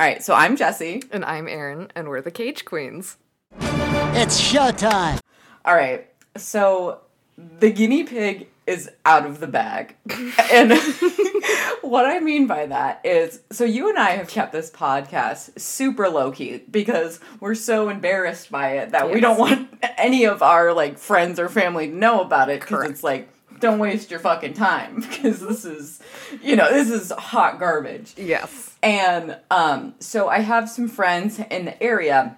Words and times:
All 0.00 0.06
right, 0.06 0.22
so 0.22 0.32
I'm 0.32 0.54
Jesse. 0.54 1.02
And 1.10 1.24
I'm 1.24 1.48
Erin, 1.48 1.90
and 1.96 2.08
we're 2.08 2.20
the 2.20 2.30
Cage 2.30 2.64
Queens. 2.64 3.16
It's 3.60 4.40
showtime. 4.40 5.18
All 5.64 5.74
right, 5.74 6.06
so 6.36 7.00
the 7.36 7.72
guinea 7.72 8.04
pig 8.04 8.46
is 8.68 8.88
out 9.04 9.26
of 9.26 9.40
the 9.40 9.48
bag. 9.48 9.96
and 10.52 10.70
what 11.80 12.06
I 12.06 12.20
mean 12.20 12.46
by 12.46 12.66
that 12.66 13.00
is 13.02 13.40
so 13.50 13.64
you 13.64 13.88
and 13.88 13.98
I 13.98 14.10
have 14.10 14.28
kept 14.28 14.52
this 14.52 14.70
podcast 14.70 15.58
super 15.58 16.08
low 16.08 16.30
key 16.30 16.62
because 16.70 17.18
we're 17.40 17.56
so 17.56 17.88
embarrassed 17.88 18.52
by 18.52 18.78
it 18.78 18.90
that 18.90 19.10
we 19.10 19.18
don't 19.18 19.38
want 19.38 19.68
any 19.96 20.26
of 20.26 20.42
our 20.42 20.72
like 20.74 20.98
friends 20.98 21.40
or 21.40 21.48
family 21.48 21.88
to 21.88 21.94
know 21.94 22.20
about 22.20 22.50
it 22.50 22.60
because 22.60 22.88
it's 22.88 23.02
like 23.02 23.28
don't 23.60 23.78
waste 23.78 24.10
your 24.10 24.20
fucking 24.20 24.54
time 24.54 25.00
because 25.08 25.40
this 25.40 25.64
is 25.64 26.00
you 26.42 26.56
know 26.56 26.70
this 26.72 26.90
is 26.90 27.12
hot 27.12 27.58
garbage. 27.58 28.14
Yes. 28.16 28.74
And 28.82 29.36
um, 29.50 29.94
so 29.98 30.28
I 30.28 30.38
have 30.38 30.70
some 30.70 30.88
friends 30.88 31.40
in 31.50 31.64
the 31.64 31.82
area, 31.82 32.36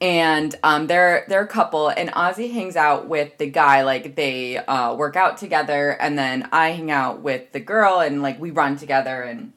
and 0.00 0.54
um, 0.62 0.86
they're 0.86 1.24
they're 1.28 1.44
a 1.44 1.48
couple, 1.48 1.88
and 1.88 2.10
Ozzy 2.10 2.52
hangs 2.52 2.76
out 2.76 3.08
with 3.08 3.38
the 3.38 3.46
guy. 3.46 3.82
Like 3.82 4.14
they 4.14 4.58
uh, 4.58 4.94
work 4.94 5.16
out 5.16 5.38
together, 5.38 5.90
and 5.90 6.18
then 6.18 6.48
I 6.52 6.70
hang 6.70 6.90
out 6.90 7.20
with 7.20 7.52
the 7.52 7.60
girl, 7.60 8.00
and 8.00 8.20
like 8.20 8.38
we 8.38 8.50
run 8.50 8.76
together, 8.76 9.22
and 9.22 9.52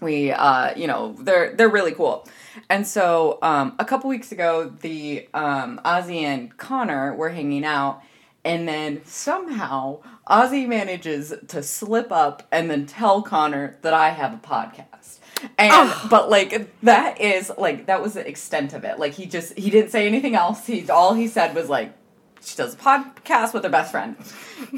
we 0.00 0.32
uh, 0.32 0.74
you 0.76 0.86
know 0.86 1.14
they're 1.20 1.54
they're 1.54 1.68
really 1.68 1.92
cool. 1.92 2.26
And 2.68 2.86
so 2.86 3.38
um, 3.42 3.74
a 3.78 3.84
couple 3.84 4.08
weeks 4.08 4.32
ago, 4.32 4.68
the 4.68 5.28
um, 5.34 5.80
Ozzy 5.84 6.22
and 6.22 6.56
Connor 6.56 7.14
were 7.14 7.30
hanging 7.30 7.64
out. 7.64 8.02
And 8.42 8.66
then 8.66 9.04
somehow 9.04 9.98
Ozzy 10.30 10.66
manages 10.66 11.34
to 11.48 11.62
slip 11.62 12.12
up 12.12 12.46
and 12.52 12.70
then 12.70 12.86
tell 12.86 13.22
Connor 13.22 13.76
that 13.82 13.92
I 13.92 14.10
have 14.10 14.32
a 14.32 14.38
podcast. 14.38 15.18
And 15.58 15.92
but 16.08 16.30
like 16.30 16.70
that 16.82 17.20
is 17.20 17.50
like 17.58 17.86
that 17.86 18.00
was 18.02 18.14
the 18.14 18.26
extent 18.26 18.72
of 18.72 18.84
it. 18.84 18.98
Like 18.98 19.14
he 19.14 19.26
just 19.26 19.58
he 19.58 19.70
didn't 19.70 19.90
say 19.90 20.06
anything 20.06 20.34
else. 20.34 20.66
He 20.66 20.88
all 20.88 21.14
he 21.14 21.26
said 21.26 21.54
was 21.54 21.68
like 21.68 21.92
she 22.42 22.56
does 22.56 22.74
a 22.74 22.76
podcast 22.76 23.52
with 23.52 23.64
her 23.64 23.70
best 23.70 23.90
friend. 23.90 24.16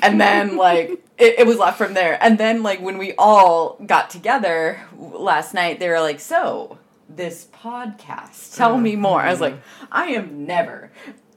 And 0.02 0.20
then 0.20 0.56
like 0.68 1.04
it, 1.18 1.40
it 1.40 1.46
was 1.46 1.58
left 1.58 1.78
from 1.78 1.94
there. 1.94 2.22
And 2.22 2.38
then 2.38 2.62
like 2.62 2.80
when 2.80 2.98
we 2.98 3.14
all 3.18 3.76
got 3.84 4.10
together 4.10 4.80
last 4.96 5.54
night, 5.54 5.78
they 5.78 5.88
were 5.88 6.00
like, 6.00 6.20
"So, 6.20 6.78
this 7.08 7.48
podcast, 7.52 8.56
tell 8.56 8.78
me 8.78 8.92
mm-hmm. 8.92 9.02
more." 9.02 9.20
I 9.20 9.30
was 9.30 9.40
mm-hmm. 9.40 9.54
like, 9.54 9.62
"I 9.90 10.06
am 10.12 10.46
never 10.46 10.90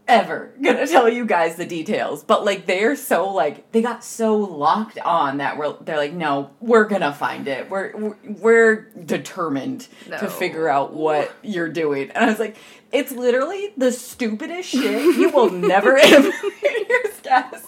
ever 0.07 0.53
gonna 0.61 0.85
tell 0.85 1.09
you 1.09 1.25
guys 1.25 1.55
the 1.55 1.65
details 1.65 2.23
but 2.23 2.45
like 2.45 2.65
they're 2.67 2.95
so 2.95 3.29
like 3.33 3.71
they 3.71 3.81
got 3.81 4.03
so 4.03 4.37
locked 4.37 4.99
on 4.99 5.37
that 5.37 5.57
we're 5.57 5.73
they're 5.81 5.97
like 5.97 6.13
no 6.13 6.51
we're 6.59 6.85
gonna 6.85 7.13
find 7.13 7.47
it. 7.47 7.69
We're 7.69 8.15
we're, 8.23 8.89
determined 9.05 9.87
No. 10.09 10.17
to 10.19 10.29
figure 10.29 10.67
out 10.69 10.93
what 10.93 11.31
you're 11.43 11.69
doing. 11.69 12.11
And 12.11 12.23
i 12.23 12.27
was 12.27 12.39
like 12.39 12.55
it's 12.95 13.11
literally 13.11 13.73
the 13.77 13.91
stupidest 13.91 14.69
shit 14.69 15.15
you 15.17 15.29
will 15.29 15.49
never 15.49 15.93
million 15.93 16.31
years 16.89 17.19
guess 17.21 17.65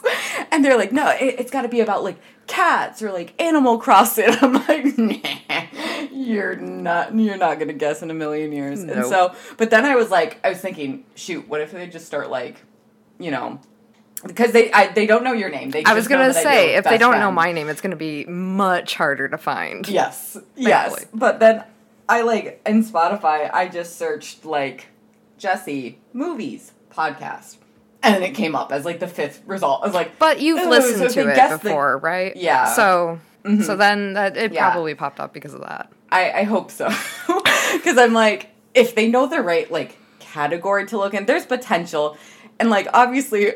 and 0.51 0.63
they're 0.63 0.77
like 0.77 0.91
no 0.91 1.09
it, 1.09 1.35
it's 1.39 1.51
got 1.51 1.63
to 1.63 1.69
be 1.69 1.81
about 1.81 2.03
like 2.03 2.17
cats 2.47 3.01
or 3.01 3.11
like 3.11 3.33
animal 3.41 3.77
crossing 3.77 4.29
i'm 4.41 4.53
like 4.53 4.97
nah, 4.97 5.63
you're 6.11 6.55
not 6.55 7.13
you're 7.13 7.37
not 7.37 7.59
gonna 7.59 7.73
guess 7.73 8.01
in 8.01 8.09
a 8.09 8.13
million 8.13 8.51
years 8.51 8.81
and 8.81 9.05
so 9.05 9.35
but 9.57 9.69
then 9.69 9.85
I 9.85 9.95
was 9.95 10.09
like, 10.09 10.39
I 10.43 10.49
was 10.49 10.59
thinking, 10.59 11.05
shoot, 11.15 11.47
what 11.47 11.61
if 11.61 11.71
they 11.71 11.87
just 11.87 12.05
start 12.05 12.29
like, 12.29 12.61
you 13.19 13.31
know, 13.31 13.59
because 14.25 14.51
they 14.51 14.71
I, 14.71 14.87
they 14.87 15.05
don't 15.05 15.23
know 15.23 15.33
your 15.33 15.49
name. 15.49 15.71
They 15.71 15.83
I 15.83 15.93
was 15.93 16.07
gonna 16.07 16.33
say, 16.33 16.75
if 16.75 16.83
they 16.83 16.97
don't 16.97 17.19
know 17.19 17.31
my 17.31 17.51
name, 17.51 17.69
it's 17.69 17.81
gonna 17.81 17.95
be 17.95 18.25
much 18.25 18.95
harder 18.95 19.27
to 19.27 19.37
find. 19.37 19.87
yes, 19.87 20.37
yes. 20.55 21.05
But 21.13 21.39
then 21.39 21.63
I 22.09 22.21
like 22.21 22.61
in 22.65 22.83
Spotify, 22.83 23.51
I 23.51 23.67
just 23.67 23.97
searched 23.97 24.45
like 24.45 24.87
Jesse 25.37 25.99
movies 26.13 26.71
podcast, 26.91 27.57
and 28.03 28.15
then 28.15 28.23
it 28.23 28.33
came 28.35 28.55
up 28.55 28.71
as 28.71 28.85
like 28.85 28.99
the 28.99 29.07
fifth 29.07 29.41
result. 29.45 29.83
I 29.83 29.85
was 29.87 29.95
like, 29.95 30.17
But 30.19 30.39
you've 30.41 30.59
"Ooh, 30.59 30.69
listened 30.69 31.11
so 31.11 31.23
to 31.23 31.29
it 31.29 31.35
guessed 31.35 31.63
the- 31.63 31.69
before, 31.69 31.97
right? 31.97 32.35
Yeah. 32.35 32.65
Mm-hmm. 32.65 33.61
So, 33.61 33.65
so 33.65 33.75
then 33.75 34.13
that 34.13 34.35
it 34.37 34.53
Yeah. 34.53 34.71
probably 34.71 34.95
popped 34.95 35.19
up 35.19 35.33
because 35.33 35.53
of 35.53 35.61
that. 35.61 35.91
I, 36.11 36.31
I 36.31 36.43
hope 36.43 36.71
so. 36.71 36.89
Because 37.73 37.97
I'm 37.97 38.13
like, 38.13 38.49
if 38.73 38.95
they 38.95 39.07
know 39.09 39.27
the 39.27 39.41
right 39.41 39.69
like 39.69 39.97
category 40.19 40.85
to 40.87 40.97
look 40.97 41.13
in, 41.13 41.25
there's 41.25 41.45
potential. 41.45 42.17
And 42.59 42.69
like 42.69 42.87
obviously 42.93 43.53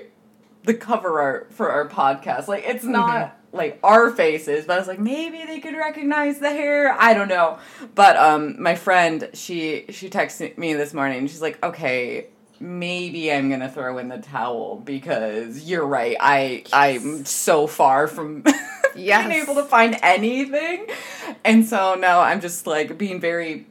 the 0.64 0.74
cover 0.74 1.20
art 1.20 1.54
for 1.54 1.70
our 1.72 1.88
podcast, 1.88 2.48
like 2.50 2.64
it's 2.68 2.84
not 2.84 3.38
like 3.54 3.80
our 3.84 4.12
faces, 4.12 4.66
but 4.66 4.76
I 4.76 4.80
was 4.80 4.88
like, 4.88 5.00
maybe 5.00 5.44
they 5.46 5.60
could 5.60 5.76
recognize 5.76 6.40
the 6.40 6.50
hair. 6.50 6.96
I 6.98 7.14
don't 7.14 7.28
know. 7.28 7.60
But 7.96 8.16
um 8.18 8.62
my 8.62 8.76
friend, 8.76 9.30
she 9.34 9.86
she 9.90 10.10
texted 10.10 10.58
me 10.58 10.74
this 10.74 10.94
morning, 10.94 11.28
she's 11.28 11.42
like, 11.42 11.64
okay, 11.64 12.28
maybe 12.60 13.32
I'm 13.32 13.50
gonna 13.50 13.70
throw 13.70 13.98
in 13.98 14.08
the 14.08 14.20
towel 14.20 14.78
because 14.78 15.64
you're 15.70 15.86
right. 15.86 16.16
I 16.20 16.64
I'm 16.72 17.26
so 17.26 17.68
far 17.68 18.08
from 18.08 18.44
Yes. 18.96 19.28
being 19.28 19.42
able 19.44 19.56
to 19.56 19.64
find 19.64 19.98
anything. 20.04 20.86
And 21.46 21.66
so 21.66 21.96
now 21.96 22.20
I'm 22.20 22.42
just 22.42 22.68
like 22.68 22.98
being 22.98 23.20
very 23.22 23.66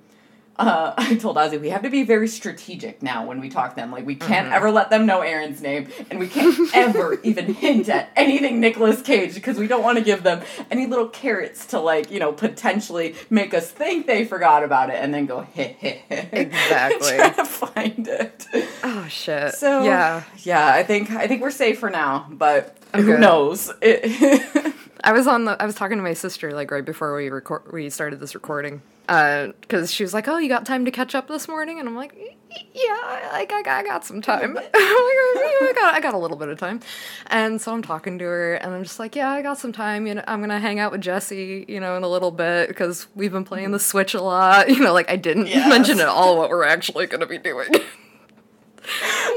uh, 0.60 0.94
I 0.98 1.14
told 1.16 1.36
Ozzy 1.36 1.60
we 1.60 1.70
have 1.70 1.82
to 1.82 1.90
be 1.90 2.02
very 2.04 2.28
strategic 2.28 3.02
now 3.02 3.24
when 3.26 3.40
we 3.40 3.48
talk 3.48 3.70
to 3.70 3.76
them. 3.76 3.90
Like 3.90 4.06
we 4.06 4.14
can't 4.16 4.46
Mm-hmm. 4.46 4.54
ever 4.54 4.70
let 4.70 4.90
them 4.90 5.06
know 5.06 5.20
Erin's 5.20 5.60
name, 5.62 5.88
and 6.10 6.18
we 6.18 6.28
can't 6.28 6.56
ever 6.74 7.18
even 7.22 7.54
hint 7.54 7.88
at 7.88 8.10
anything 8.16 8.60
Nicolas 8.60 9.02
Cage 9.02 9.34
because 9.34 9.56
we 9.58 9.66
don't 9.66 9.82
want 9.82 9.98
to 9.98 10.04
give 10.04 10.22
them 10.22 10.42
any 10.70 10.86
little 10.86 11.08
carrots 11.08 11.66
to 11.66 11.80
like 11.80 12.10
you 12.10 12.18
know 12.20 12.32
potentially 12.32 13.14
make 13.30 13.54
us 13.54 13.70
think 13.70 14.06
they 14.06 14.24
forgot 14.24 14.62
about 14.64 14.90
it 14.90 14.96
and 14.96 15.12
then 15.14 15.26
go 15.26 15.40
heh 15.40 15.74
heh 15.78 15.98
heh 16.08 16.28
Exactly. 16.32 17.16
trying 17.16 17.34
to 17.34 17.44
find 17.44 18.08
it. 18.08 18.46
Oh 18.82 19.06
shit. 19.08 19.54
So 19.54 19.84
yeah, 19.84 20.22
yeah, 20.38 20.66
I 20.66 20.82
think 20.82 21.10
I 21.10 21.26
think 21.26 21.42
we're 21.42 21.50
safe 21.50 21.78
for 21.78 21.90
now, 21.90 22.26
but 22.30 22.76
who 22.94 23.12
Okay. 23.12 23.20
knows? 23.20 23.70
It, 23.82 24.74
I 25.02 25.12
was 25.12 25.26
on 25.26 25.44
the. 25.44 25.60
I 25.60 25.66
was 25.66 25.74
talking 25.74 25.96
to 25.98 26.02
my 26.02 26.12
sister 26.14 26.52
like 26.52 26.70
right 26.70 26.84
before 26.84 27.14
we 27.16 27.28
record. 27.30 27.72
We 27.72 27.88
started 27.90 28.20
this 28.20 28.34
recording. 28.34 28.82
Uh, 29.08 29.48
because 29.60 29.90
she 29.92 30.04
was 30.04 30.14
like, 30.14 30.28
"Oh, 30.28 30.38
you 30.38 30.48
got 30.48 30.64
time 30.64 30.84
to 30.84 30.90
catch 30.92 31.14
up 31.16 31.26
this 31.26 31.48
morning?" 31.48 31.80
And 31.80 31.88
I'm 31.88 31.96
like, 31.96 32.12
"Y- 32.16 32.36
y- 32.48 32.66
"Yeah, 32.74 33.28
like 33.32 33.50
I 33.52 33.62
got, 33.62 33.78
I 33.78 33.82
got 33.82 34.04
some 34.04 34.22
time. 34.22 34.40
I'm 34.50 34.54
like, 34.54 34.70
oh, 34.72 35.66
I 35.68 35.72
got, 35.80 35.94
I 35.94 36.00
got 36.00 36.14
a 36.14 36.18
little 36.18 36.36
bit 36.36 36.48
of 36.48 36.58
time." 36.58 36.78
And 37.26 37.60
so 37.60 37.72
I'm 37.72 37.82
talking 37.82 38.18
to 38.20 38.24
her, 38.24 38.54
and 38.54 38.72
I'm 38.72 38.84
just 38.84 39.00
like, 39.00 39.16
"Yeah, 39.16 39.30
I 39.30 39.42
got 39.42 39.58
some 39.58 39.72
time. 39.72 40.06
You 40.06 40.14
know, 40.14 40.24
I'm 40.28 40.40
gonna 40.40 40.60
hang 40.60 40.78
out 40.78 40.92
with 40.92 41.00
Jesse, 41.00 41.64
you 41.66 41.80
know, 41.80 41.96
in 41.96 42.04
a 42.04 42.08
little 42.08 42.30
bit 42.30 42.68
because 42.68 43.08
we've 43.16 43.32
been 43.32 43.44
playing 43.44 43.72
the 43.72 43.80
Switch 43.80 44.14
a 44.14 44.22
lot. 44.22 44.68
You 44.70 44.78
know, 44.80 44.92
like 44.92 45.10
I 45.10 45.16
didn't 45.16 45.46
Yes. 45.48 45.68
mention 45.68 45.98
at 45.98 46.06
all 46.08 46.38
what 46.38 46.50
we're 46.50 46.62
actually 46.64 47.06
gonna 47.06 47.26
be 47.26 47.38
doing." 47.38 47.68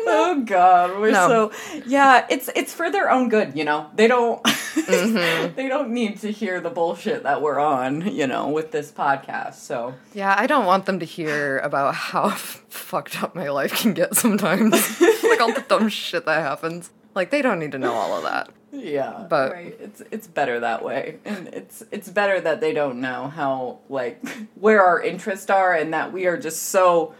Oh 0.05 0.41
God, 0.45 0.91
we're 0.99 1.11
No. 1.11 1.51
so 1.51 1.81
yeah. 1.85 2.25
It's 2.29 2.49
it's 2.55 2.73
for 2.73 2.89
their 2.91 3.09
own 3.11 3.29
good, 3.29 3.55
you 3.57 3.63
know. 3.65 3.89
They 3.95 4.07
don't 4.07 4.41
Mm-hmm. 4.75 5.53
they 5.55 5.67
don't 5.67 5.91
need 5.91 6.19
to 6.21 6.31
hear 6.31 6.59
the 6.61 6.69
bullshit 6.69 7.23
that 7.23 7.41
we're 7.41 7.59
on, 7.59 8.13
you 8.15 8.27
know, 8.27 8.49
with 8.49 8.71
this 8.71 8.91
podcast. 8.91 9.55
So 9.55 9.93
Yeah, 10.13 10.35
I 10.37 10.47
don't 10.47 10.65
want 10.65 10.85
them 10.85 10.99
to 10.99 11.05
hear 11.05 11.59
about 11.59 11.95
how 11.95 12.29
fucked 12.69 13.21
up 13.23 13.35
my 13.35 13.49
life 13.49 13.73
can 13.73 13.93
get 13.93 14.15
sometimes. 14.15 14.71
like 15.23 15.41
all 15.41 15.53
the 15.53 15.65
dumb 15.67 15.89
shit 15.89 16.25
that 16.25 16.41
happens. 16.41 16.89
Like 17.15 17.29
they 17.29 17.41
don't 17.41 17.59
need 17.59 17.71
to 17.73 17.77
know 17.79 17.93
all 17.93 18.17
of 18.17 18.23
that. 18.23 18.49
yeah, 18.71 19.27
But- 19.29 19.51
right. 19.51 19.75
It's 19.79 20.01
it's 20.09 20.25
better 20.27 20.59
that 20.61 20.83
way, 20.83 21.19
and 21.25 21.47
it's 21.49 21.83
it's 21.91 22.09
better 22.09 22.41
that 22.41 22.59
they 22.59 22.73
don't 22.73 22.99
know 23.01 23.27
how 23.27 23.77
like 23.87 24.19
where 24.55 24.81
our 24.83 24.99
interests 24.99 25.49
are, 25.51 25.73
and 25.75 25.93
that 25.93 26.11
we 26.11 26.25
are 26.25 26.37
just 26.37 26.63
so 26.69 27.13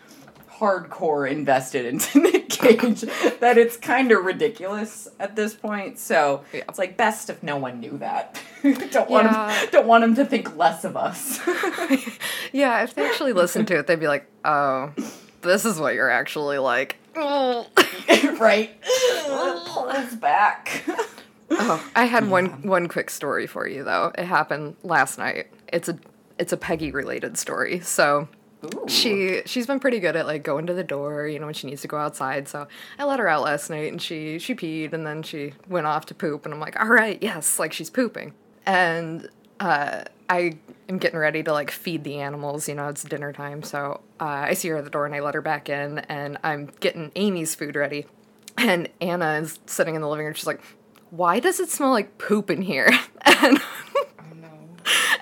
hardcore 0.63 1.29
invested 1.29 1.85
into 1.85 2.19
Nick 2.22 2.47
Cage 2.50 3.01
that 3.41 3.57
it's 3.57 3.75
kind 3.75 4.12
of 4.13 4.24
ridiculous 4.24 5.09
at 5.19 5.35
this 5.35 5.53
point. 5.53 6.00
So 6.00 6.44
Yeah. 6.53 6.62
it's 6.69 6.79
like 6.79 6.96
best 6.96 7.29
if 7.29 7.44
no 7.44 7.57
one 7.57 7.79
knew 7.81 7.97
that. 7.97 8.40
don't 8.63 9.09
want 9.09 9.28
Yeah. 9.31 9.59
them, 9.59 9.69
don't 9.72 9.88
want 9.88 10.01
them 10.03 10.16
to 10.16 10.25
think 10.25 10.56
less 10.56 10.84
of 10.85 10.95
us. 10.95 11.39
Yeah, 12.54 12.83
if 12.83 12.94
they 12.94 13.04
actually 13.06 13.33
listened 13.33 13.68
to 13.69 13.80
it, 13.80 13.88
they'd 13.88 14.00
be 14.00 14.07
like, 14.07 14.27
"Oh, 14.45 14.92
this 15.42 15.65
is 15.65 15.80
what 15.80 15.95
you're 15.95 16.10
actually 16.10 16.60
like." 16.60 16.98
oh, 17.16 17.68
right? 18.39 18.69
Pull 19.66 19.89
us 19.89 20.13
back. 20.16 20.83
Oh, 21.50 21.83
I 21.95 22.06
had 22.06 22.30
one 22.30 22.62
one 22.62 22.88
quick 22.88 23.09
story 23.09 23.48
for 23.48 23.68
you 23.68 23.83
though. 23.83 24.12
It 24.18 24.25
happened 24.25 24.75
last 24.83 25.18
night. 25.18 25.48
It's 25.71 25.89
a 25.89 25.98
it's 26.38 26.54
a 26.54 26.57
Peggy 26.57 26.92
related 26.92 27.38
story. 27.38 27.80
So 27.80 28.27
Ooh. 28.63 28.86
she 28.88 29.42
she's 29.45 29.68
been 29.68 29.80
pretty 29.80 30.00
good 30.00 30.15
at 30.15 30.25
like 30.25 30.44
going 30.44 30.68
to 30.68 30.74
the 30.74 30.83
door, 30.83 31.27
you 31.27 31.39
know, 31.39 31.45
when 31.48 31.54
she 31.54 31.68
needs 31.68 31.81
to 31.81 31.88
go 31.88 31.98
outside. 31.98 32.48
So 32.48 32.68
I 32.98 33.04
let 33.04 33.19
her 33.19 33.27
out 33.27 33.44
last 33.44 33.69
night 33.69 33.92
and 33.92 34.01
she 34.01 34.39
she 34.39 34.56
peed 34.56 34.94
and 34.94 35.06
then 35.06 35.24
she 35.24 35.54
went 35.68 35.88
off 35.88 36.06
to 36.07 36.15
poop 36.15 36.45
and 36.45 36.54
I'm 36.54 36.60
like, 36.60 36.80
"All 36.80 36.88
right, 36.88 37.18
yes, 37.21 37.60
like 37.60 37.74
she's 37.74 37.89
pooping." 37.89 38.33
And 38.65 39.30
uh 39.60 40.04
I 40.30 40.57
am 40.89 40.98
getting 40.98 41.19
ready 41.19 41.44
to 41.44 41.51
like 41.51 41.69
feed 41.69 42.04
the 42.04 42.19
animals, 42.19 42.68
you 42.68 42.75
know, 42.75 42.88
it's 42.88 43.04
dinner 43.04 43.33
time. 43.33 43.62
So 43.63 44.01
uh, 44.19 44.24
I 44.24 44.54
see 44.54 44.69
her 44.69 44.77
at 44.77 44.83
the 44.83 44.89
door 44.89 45.06
and 45.06 45.13
I 45.13 45.19
let 45.19 45.36
her 45.36 45.42
back 45.42 45.69
in 45.69 46.00
and 46.00 46.38
I'm 46.44 46.71
getting 46.80 47.12
Amy's 47.16 47.54
food 47.56 47.75
ready. 47.75 48.07
And 48.57 48.89
Anna 49.01 49.33
is 49.33 49.59
sitting 49.66 49.95
in 49.95 50.01
the 50.01 50.07
living 50.07 50.25
room. 50.25 50.33
She's 50.33 50.48
like, 50.48 50.62
"Why 51.09 51.39
does 51.39 51.59
it 51.59 51.69
smell 51.69 51.92
like 51.92 52.18
poop 52.18 52.50
in 52.50 52.62
here?" 52.62 52.89
And 53.25 53.59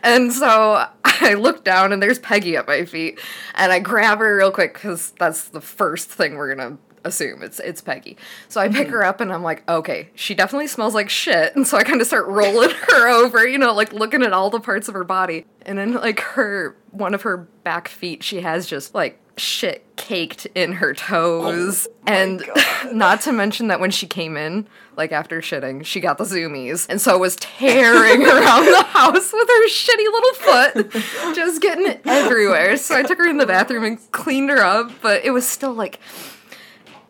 And 0.03 0.33
so 0.33 0.86
I 1.06 1.36
look 1.36 1.63
down 1.63 1.94
and 1.94 2.01
there's 2.01 2.19
Peggy 2.19 2.56
at 2.56 2.68
my 2.68 2.86
feet, 2.86 3.19
and 3.56 3.71
I 3.71 3.80
grab 3.80 4.19
her 4.19 4.38
real 4.38 4.51
quick 4.51 4.74
because 4.74 5.12
that's 5.19 5.50
the 5.50 5.62
first 5.62 6.09
thing 6.09 6.36
we're 6.36 6.53
gonna 6.53 6.77
assume 7.03 7.42
it's 7.42 7.59
it's 7.59 7.81
Peggy. 7.81 8.18
So 8.48 8.62
I 8.62 8.68
pick 8.68 8.88
mm-hmm. 8.88 8.94
her 8.94 9.03
up 9.03 9.21
and 9.21 9.31
I'm 9.31 9.44
like, 9.44 9.68
okay, 9.69 10.09
she 10.15 10.36
definitely 10.36 10.68
smells 10.68 10.94
like 10.94 11.09
shit. 11.09 11.56
And 11.56 11.68
so 11.68 11.77
I 11.77 11.83
kind 11.83 12.01
of 12.01 12.07
start 12.07 12.27
rolling 12.27 12.69
her 12.89 13.07
over, 13.07 13.48
you 13.48 13.57
know, 13.57 13.74
like 13.74 13.94
looking 13.94 14.24
at 14.24 14.33
all 14.33 14.50
the 14.50 14.59
parts 14.59 14.88
of 14.88 14.94
her 14.94 15.03
body. 15.03 15.45
And 15.63 15.77
then 15.77 15.94
like 15.94 16.19
her 16.19 16.75
one 16.92 17.13
of 17.13 17.24
her 17.24 17.38
back 17.38 17.88
feet, 17.88 18.24
she 18.24 18.42
has 18.42 18.68
just 18.68 18.94
like 18.95 19.19
shit 19.38 19.86
caked 19.95 20.45
in 20.56 20.74
her 20.74 20.94
toes. 20.94 21.88
and 22.06 22.44
not 22.92 23.22
to 23.22 23.31
mention 23.31 23.68
that 23.68 23.80
when 23.80 23.92
she 23.92 24.07
came 24.07 24.38
in, 24.38 24.68
like 24.98 25.12
after 25.12 25.42
shitting, 25.42 25.86
she 25.86 26.00
got 26.00 26.18
the 26.18 26.24
zoomies 26.24 26.88
and 26.89 27.00
so 27.00 27.18
was 27.18 27.36
tearing 27.38 28.24
around 28.25 28.66
the 28.66 28.83
house 28.83 29.31
with 29.33 29.48
her 29.48 29.68
shitty 29.68 30.12
little 30.12 30.33
foot, 30.33 31.36
just 31.36 31.62
getting 31.62 31.88
it 31.88 32.01
everywhere. 32.06 32.78
So 32.78 32.95
I 32.95 33.04
took 33.04 33.18
her 33.18 33.28
in 33.30 33.38
the 33.38 33.45
bathroom 33.45 33.83
and 33.83 34.12
cleaned 34.12 34.50
her 34.50 34.60
up, 34.60 34.92
but 35.01 35.24
it 35.24 35.31
was 35.31 35.48
still 35.48 35.74
like 35.74 36.00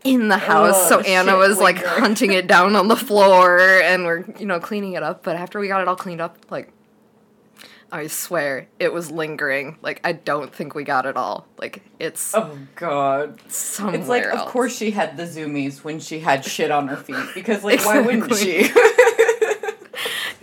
in 0.04 0.28
the 0.30 0.38
house. 0.38 0.76
Oh, 0.76 0.90
so 0.90 1.00
Anna 1.02 1.36
was 1.38 1.60
like 1.60 1.78
hunting 1.84 2.34
it 2.34 2.48
down 2.48 2.76
on 2.76 2.88
the 2.88 2.96
floor 2.96 3.60
and 3.60 4.06
we're, 4.06 4.26
you 4.40 4.46
know, 4.46 4.60
cleaning 4.60 4.94
it 4.94 5.04
up. 5.04 5.24
But 5.24 5.36
after 5.36 5.60
we 5.60 5.68
got 5.68 5.82
it 5.82 5.88
all 5.88 5.96
cleaned 5.96 6.22
up, 6.22 6.38
like, 6.50 6.72
I 7.92 8.08
swear 8.08 8.68
it 8.80 8.94
was 8.94 9.12
lingering. 9.12 9.78
Like, 9.82 10.00
I 10.04 10.14
don't 10.14 10.54
think 10.54 10.76
we 10.76 10.84
got 10.84 11.06
it 11.06 11.18
all. 11.18 11.46
Like, 11.58 11.84
it's 12.00 12.34
Oh 12.34 12.58
god. 12.76 13.40
somewhere. 13.52 14.00
It's 14.00 14.08
like, 14.08 14.26
of 14.26 14.48
course 14.48 14.76
she 14.78 14.92
had 14.92 15.18
the 15.18 15.24
zoomies 15.24 15.84
when 15.84 16.00
she 16.00 16.20
had 16.20 16.46
shit 16.46 16.72
on 16.72 16.88
her 16.88 16.96
feet 16.98 17.26
because, 17.36 17.64
like, 17.64 17.86
why 17.86 18.00
wouldn't 18.02 18.34
she? 18.36 18.70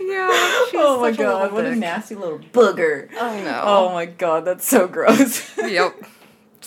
Yeah. 0.01 0.65
she's 0.71 0.79
oh 0.81 1.01
my 1.01 1.11
such 1.11 1.19
a 1.19 1.23
little 1.23 1.39
god, 1.39 1.51
what 1.51 1.65
a 1.65 1.75
nasty 1.75 2.15
little 2.15 2.39
booger. 2.39 3.09
I 3.19 3.41
know. 3.41 3.61
Oh 3.63 3.93
my 3.93 4.05
god, 4.05 4.43
that's 4.45 4.65
so 4.65 4.87
gross. 4.87 5.55
Yep. 5.57 6.03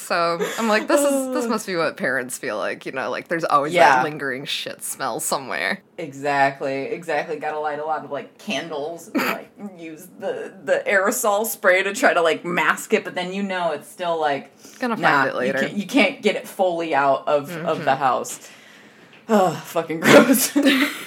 So 0.03 0.39
I'm 0.59 0.69
like, 0.69 0.89
this 0.89 1.01
is 1.01 1.35
this 1.35 1.47
must 1.47 1.67
be 1.67 1.77
what 1.77 1.97
parents 1.97 2.37
feel 2.39 2.59
like, 2.59 2.85
you 2.85 2.93
know, 2.93 3.11
like 3.11 3.29
there's 3.29 3.45
always 3.45 3.73
Yeah. 3.73 3.97
that 3.97 4.05
lingering 4.05 4.45
shit 4.45 4.83
smell 4.83 5.21
somewhere. 5.21 5.83
exactly, 5.99 6.87
exactly. 6.87 7.37
Gotta 7.37 7.59
light 7.59 7.79
a 7.79 7.85
lot 7.85 8.05
of 8.05 8.11
like 8.11 8.39
candles 8.39 9.09
and 9.09 9.17
like 9.17 9.51
use 9.79 10.09
the 10.19 10.53
the 10.65 10.83
aerosol 10.87 11.47
spray 11.47 11.83
to 11.83 11.95
try 11.95 12.13
to 12.13 12.21
like 12.21 12.45
mask 12.45 12.93
it, 12.93 13.05
but 13.05 13.15
then 13.15 13.33
you 13.33 13.43
know 13.43 13.73
it's 13.73 13.89
still 13.89 14.21
like 14.21 14.51
Gonna 14.79 14.97
find 14.97 15.03
nah, 15.03 15.27
it 15.27 15.35
later. 15.37 15.59
Mm-hmm. 15.59 15.65
You 15.79 15.87
can't, 15.87 15.97
you 15.97 16.03
can't 16.13 16.23
get 16.23 16.37
it 16.37 16.49
fully 16.49 16.95
out 16.95 17.27
of 17.29 17.51
of 17.57 17.85
the 17.85 17.97
house. 17.97 18.51
Oh, 19.29 19.53
fucking 19.67 20.01
gross. 20.01 20.57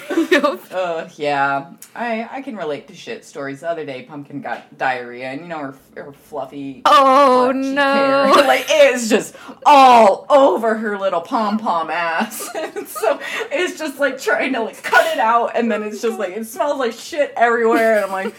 Uh, 0.70 1.08
yeah, 1.16 1.72
I 1.94 2.28
I 2.30 2.42
can 2.42 2.56
relate 2.56 2.88
to 2.88 2.94
shit 2.94 3.24
stories. 3.24 3.60
The 3.60 3.70
other 3.70 3.86
day, 3.86 4.02
Pumpkin 4.02 4.42
got 4.42 4.76
diarrhea, 4.76 5.30
and 5.30 5.40
you 5.40 5.48
know 5.48 5.58
her 5.58 5.74
her 5.96 6.12
fluffy. 6.12 6.82
Oh 6.84 7.52
no. 7.54 7.82
hair, 7.82 8.26
like 8.46 8.66
it 8.68 8.94
is 8.94 9.08
just 9.08 9.34
all 9.64 10.26
over 10.28 10.74
her 10.74 10.98
little 10.98 11.22
pom 11.22 11.58
pom 11.58 11.90
ass. 11.90 12.48
So 12.86 13.18
it's 13.50 13.78
just 13.78 13.98
like 13.98 14.20
trying 14.20 14.52
to 14.52 14.60
like 14.60 14.82
cut 14.82 15.06
it 15.12 15.18
out, 15.18 15.56
and 15.56 15.70
then 15.70 15.82
it's 15.82 16.02
just 16.02 16.18
like 16.18 16.36
it 16.36 16.46
smells 16.46 16.78
like 16.78 16.92
shit 16.92 17.32
everywhere, 17.36 17.96
and 17.96 18.04
I'm 18.06 18.12
like, 18.12 18.34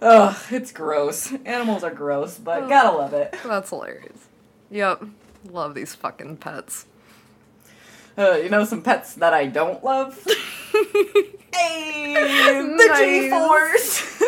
ugh, 0.00 0.36
it's 0.50 0.72
gross. 0.72 1.32
Animals 1.44 1.84
are 1.84 1.90
gross, 1.90 2.38
but 2.38 2.68
gotta 2.68 2.96
love 2.96 3.12
it. 3.12 3.34
That's 3.44 3.70
hilarious. 3.70 4.28
Yep. 4.70 5.04
Love 5.50 5.74
these 5.74 5.94
fucking 5.94 6.38
pets. 6.38 6.86
Uh, 8.16 8.32
you 8.32 8.50
know 8.50 8.64
some 8.64 8.82
pets 8.82 9.14
that 9.14 9.32
I 9.32 9.46
don't 9.46 9.82
love. 9.82 10.22
hey, 11.54 12.14
the 12.76 12.86
Nice. 12.88 12.98
G 12.98 13.30
Force. 13.30 14.22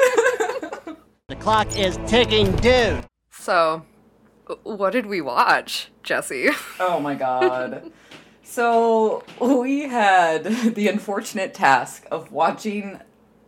The 1.29 1.37
clock 1.37 1.79
is 1.79 1.99
ticking, 2.07 2.55
dude. 2.57 3.03
So, 3.33 3.83
what 4.63 4.93
did 4.93 5.07
we 5.07 5.23
watch, 5.23 5.91
Jesse? 6.03 6.51
Oh 6.79 7.01
my 7.01 7.15
god. 7.15 7.91
So 8.47 9.25
we 9.41 9.89
had 9.89 10.45
the 10.45 10.87
unfortunate 10.87 11.55
task 11.55 12.07
of 12.13 12.31
watching 12.31 13.01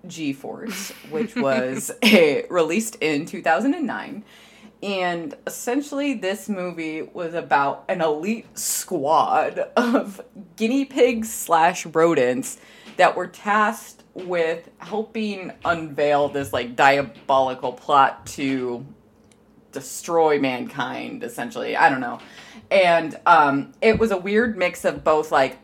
G 0.06 0.32
Force, 0.32 0.90
which 1.10 1.36
was 1.36 1.92
a, 2.02 2.44
released 2.48 2.96
in 2.96 3.26
2009. 3.26 4.24
And 4.82 5.34
essentially, 5.46 6.14
this 6.14 6.48
movie 6.48 7.02
was 7.02 7.34
about 7.34 7.84
an 7.88 8.02
elite 8.02 8.58
squad 8.58 9.58
of 9.76 10.20
guinea 10.56 10.84
pigs 10.84 11.32
slash 11.32 11.86
rodents 11.86 12.58
that 12.96 13.16
were 13.16 13.26
tasked 13.26 14.04
with 14.14 14.70
helping 14.78 15.52
unveil 15.64 16.28
this 16.28 16.52
like 16.52 16.76
diabolical 16.76 17.72
plot 17.72 18.26
to 18.26 18.84
destroy 19.72 20.38
mankind 20.38 21.22
essentially. 21.22 21.76
I 21.76 21.90
don't 21.90 22.00
know. 22.00 22.18
And 22.70 23.18
um 23.26 23.72
it 23.82 23.98
was 23.98 24.10
a 24.10 24.16
weird 24.16 24.56
mix 24.56 24.84
of 24.86 25.04
both 25.04 25.30
like 25.30 25.58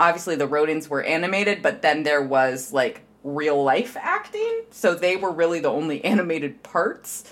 obviously 0.00 0.34
the 0.34 0.48
rodents 0.48 0.90
were 0.90 1.02
animated 1.02 1.62
but 1.62 1.80
then 1.80 2.02
there 2.02 2.22
was 2.22 2.72
like 2.72 3.02
real 3.22 3.62
life 3.62 3.96
acting. 3.96 4.64
So 4.70 4.94
they 4.94 5.14
were 5.16 5.30
really 5.30 5.60
the 5.60 5.70
only 5.70 6.04
animated 6.04 6.64
parts 6.64 7.24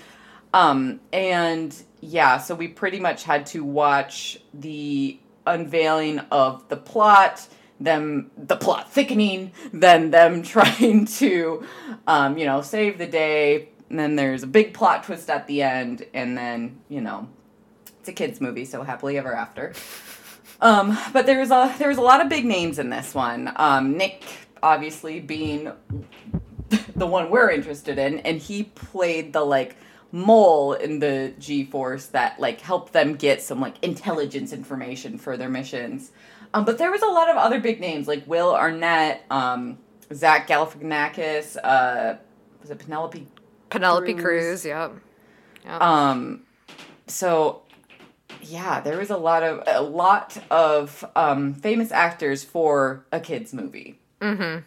um 0.53 0.99
and 1.13 1.83
yeah 2.01 2.37
so 2.37 2.55
we 2.55 2.67
pretty 2.67 2.99
much 2.99 3.23
had 3.23 3.45
to 3.45 3.63
watch 3.63 4.39
the 4.53 5.19
unveiling 5.45 6.19
of 6.31 6.67
the 6.69 6.77
plot 6.77 7.47
them 7.81 8.29
the 8.37 8.55
plot 8.55 8.91
thickening 8.91 9.51
then 9.73 10.11
them 10.11 10.43
trying 10.55 11.05
to 11.05 11.65
um 12.07 12.37
you 12.37 12.45
know 12.45 12.61
save 12.61 12.97
the 12.97 13.07
day. 13.07 13.69
And 13.89 13.99
then 13.99 14.15
there's 14.15 14.43
a 14.43 14.47
big 14.47 14.73
plot 14.73 15.03
twist 15.03 15.29
at 15.29 15.47
the 15.47 15.63
end 15.63 16.05
and 16.13 16.37
then 16.37 16.79
you 16.87 17.01
know 17.01 17.27
it's 17.99 18.07
a 18.07 18.13
kids 18.13 18.39
movie 18.39 18.65
so 18.65 18.83
happily 18.83 19.17
ever 19.17 19.33
after. 19.33 19.73
Um 20.63 20.95
but 21.11 21.25
there's 21.25 21.49
a 21.49 21.73
there's 21.79 21.97
a 21.97 22.01
lot 22.01 22.21
of 22.21 22.29
big 22.29 22.45
names 22.45 22.77
in 22.77 22.91
this 22.91 23.15
one. 23.15 23.51
Um 23.55 23.97
nick 23.97 24.23
obviously 24.61 25.19
being 25.19 25.71
the 26.95 27.07
one 27.07 27.31
we're 27.31 27.49
interested 27.49 27.97
in 27.97 28.19
and 28.19 28.37
he 28.37 28.63
played 28.63 29.33
the 29.33 29.41
like 29.41 29.75
mole 30.11 30.73
in 30.73 30.99
the 30.99 31.33
g-force 31.39 32.07
that 32.07 32.39
like 32.39 32.59
helped 32.61 32.93
them 32.93 33.15
get 33.15 33.41
some 33.41 33.61
like 33.61 33.81
intelligence 33.83 34.51
information 34.51 35.17
for 35.17 35.37
their 35.37 35.49
missions 35.49 36.11
um, 36.53 36.65
but 36.65 36.77
there 36.77 36.91
was 36.91 37.01
a 37.01 37.07
lot 37.07 37.29
of 37.29 37.37
other 37.37 37.59
big 37.59 37.79
names 37.79 38.07
like 38.07 38.25
will 38.27 38.53
arnett 38.53 39.23
um, 39.29 39.77
zach 40.13 40.47
galifianakis 40.47 41.57
uh, 41.63 42.15
was 42.61 42.69
it 42.69 42.79
penelope 42.79 43.25
Penelope 43.71 44.13
Cruz. 44.15 44.23
Cruz, 44.23 44.65
yep. 44.65 44.93
Yep. 45.63 45.81
um, 45.81 46.41
so 47.07 47.63
yeah, 48.41 48.81
there 48.81 48.97
was 48.97 49.09
a 49.09 49.17
lot 49.17 49.43
of 49.43 49.63
a 49.65 49.81
lot 49.81 50.37
of 50.51 51.03
um, 51.15 51.53
famous 51.53 51.91
actors 51.91 52.43
for 52.43 53.05
a 53.11 53.19
kids 53.19 53.53
movie. 53.53 53.99
Mm-hmm. 54.19 54.59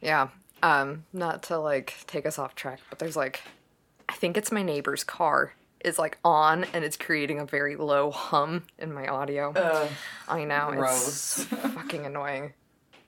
Yeah. 0.00 0.28
Um, 0.62 1.04
not 1.12 1.42
to 1.44 1.58
like 1.58 1.94
take 2.06 2.26
us 2.26 2.38
off 2.38 2.54
track, 2.54 2.80
but 2.88 2.98
there's 2.98 3.16
like 3.16 3.42
I 4.08 4.12
think 4.14 4.36
it's 4.36 4.52
my 4.52 4.62
neighbor's 4.62 5.04
car 5.04 5.54
is 5.84 5.98
like 5.98 6.18
on 6.24 6.64
and 6.72 6.84
it's 6.84 6.96
creating 6.96 7.38
a 7.38 7.44
very 7.44 7.76
low 7.76 8.10
hum 8.10 8.64
in 8.78 8.92
my 8.92 9.06
audio. 9.06 9.52
Uh, 9.52 9.88
I 10.28 10.44
know, 10.44 10.70
gross. 10.72 11.40
it's 11.40 11.44
fucking 11.74 12.06
annoying. 12.06 12.54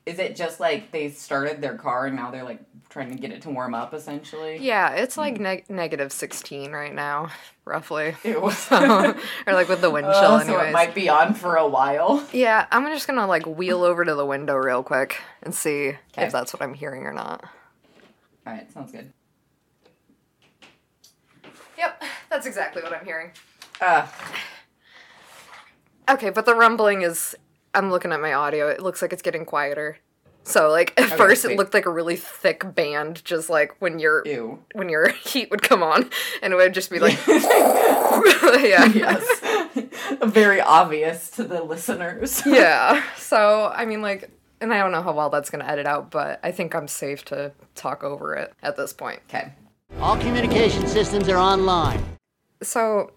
is 0.04 0.18
it 0.18 0.36
just 0.36 0.60
like 0.60 0.92
they 0.92 1.08
started 1.10 1.60
their 1.62 1.76
car 1.76 2.06
and 2.06 2.14
now 2.16 2.30
they're 2.30 2.44
like 2.44 2.60
trying 2.90 3.10
to 3.10 3.16
get 3.16 3.30
it 3.32 3.42
to 3.42 3.50
warm 3.50 3.74
up 3.74 3.94
essentially? 3.94 4.58
Yeah, 4.58 4.90
it's 4.90 5.16
like 5.16 5.40
neg- 5.40 5.70
negative 5.70 6.12
16 6.12 6.72
right 6.72 6.94
now, 6.94 7.30
roughly. 7.64 8.14
Ew. 8.24 8.36
or 8.70 9.52
like 9.52 9.68
with 9.70 9.80
the 9.80 9.90
wind 9.90 10.06
chill 10.06 10.12
Uh, 10.32 10.40
so 10.40 10.46
anyways. 10.52 10.68
it 10.68 10.72
might 10.72 10.94
be 10.94 11.08
on 11.08 11.32
for 11.34 11.56
a 11.56 11.66
while. 11.66 12.26
Yeah, 12.32 12.66
I'm 12.70 12.84
just 12.92 13.06
gonna 13.06 13.26
like 13.26 13.46
wheel 13.46 13.82
over 13.84 14.04
to 14.04 14.14
the 14.14 14.26
window 14.26 14.54
real 14.54 14.82
quick 14.82 15.20
and 15.42 15.54
see 15.54 15.88
Okay. 16.12 16.26
if 16.26 16.32
that's 16.32 16.52
what 16.52 16.60
I'm 16.62 16.74
hearing 16.74 17.04
or 17.04 17.12
not. 17.14 17.42
All 18.46 18.52
right, 18.52 18.70
sounds 18.70 18.92
good. 18.92 19.12
Yep, 21.78 22.02
that's 22.36 22.46
exactly 22.46 22.82
what 22.82 22.92
I'm 22.92 23.04
hearing. 23.04 23.30
Uh, 23.80 24.06
Okay, 26.08 26.30
but 26.30 26.46
the 26.46 26.54
rumbling 26.54 27.02
is. 27.02 27.34
I'm 27.74 27.90
looking 27.90 28.12
at 28.12 28.20
my 28.20 28.32
audio. 28.32 28.68
It 28.68 28.80
looks 28.80 29.02
like 29.02 29.12
it's 29.12 29.22
getting 29.22 29.44
quieter. 29.44 29.98
So 30.44 30.70
like 30.70 30.92
at 30.96 31.06
Okay, 31.06 31.16
first 31.16 31.42
sweet. 31.42 31.54
it 31.54 31.58
looked 31.58 31.74
like 31.74 31.84
a 31.84 31.90
really 31.90 32.14
thick 32.14 32.74
band, 32.76 33.24
just 33.24 33.50
like 33.50 33.74
when 33.80 33.98
your 33.98 34.22
ew. 34.24 34.62
when 34.74 34.88
your 34.88 35.08
heat 35.24 35.50
would 35.50 35.62
come 35.62 35.82
on, 35.82 36.08
and 36.42 36.52
it 36.52 36.56
would 36.56 36.74
just 36.74 36.90
be 36.90 37.00
like, 37.00 37.18
yeah, 37.26 38.84
yes. 38.84 39.26
Very 40.22 40.60
obvious 40.60 41.28
to 41.32 41.42
the 41.44 41.62
listeners. 41.64 42.40
yeah. 42.46 43.02
So 43.16 43.72
I 43.74 43.84
mean, 43.84 44.00
like, 44.00 44.30
and 44.60 44.72
I 44.72 44.78
don't 44.78 44.92
know 44.92 45.02
how 45.02 45.12
well 45.12 45.28
that's 45.28 45.50
gonna 45.50 45.66
edit 45.66 45.86
out, 45.86 46.12
but 46.12 46.38
I 46.44 46.52
think 46.52 46.72
I'm 46.76 46.86
safe 46.86 47.24
to 47.26 47.50
talk 47.74 48.04
over 48.04 48.36
it 48.36 48.54
at 48.62 48.76
this 48.76 48.92
point. 48.92 49.20
Okay. 49.28 49.52
All 49.98 50.16
communication 50.16 50.86
systems 50.86 51.28
are 51.28 51.36
online. 51.36 52.00
So, 52.62 53.12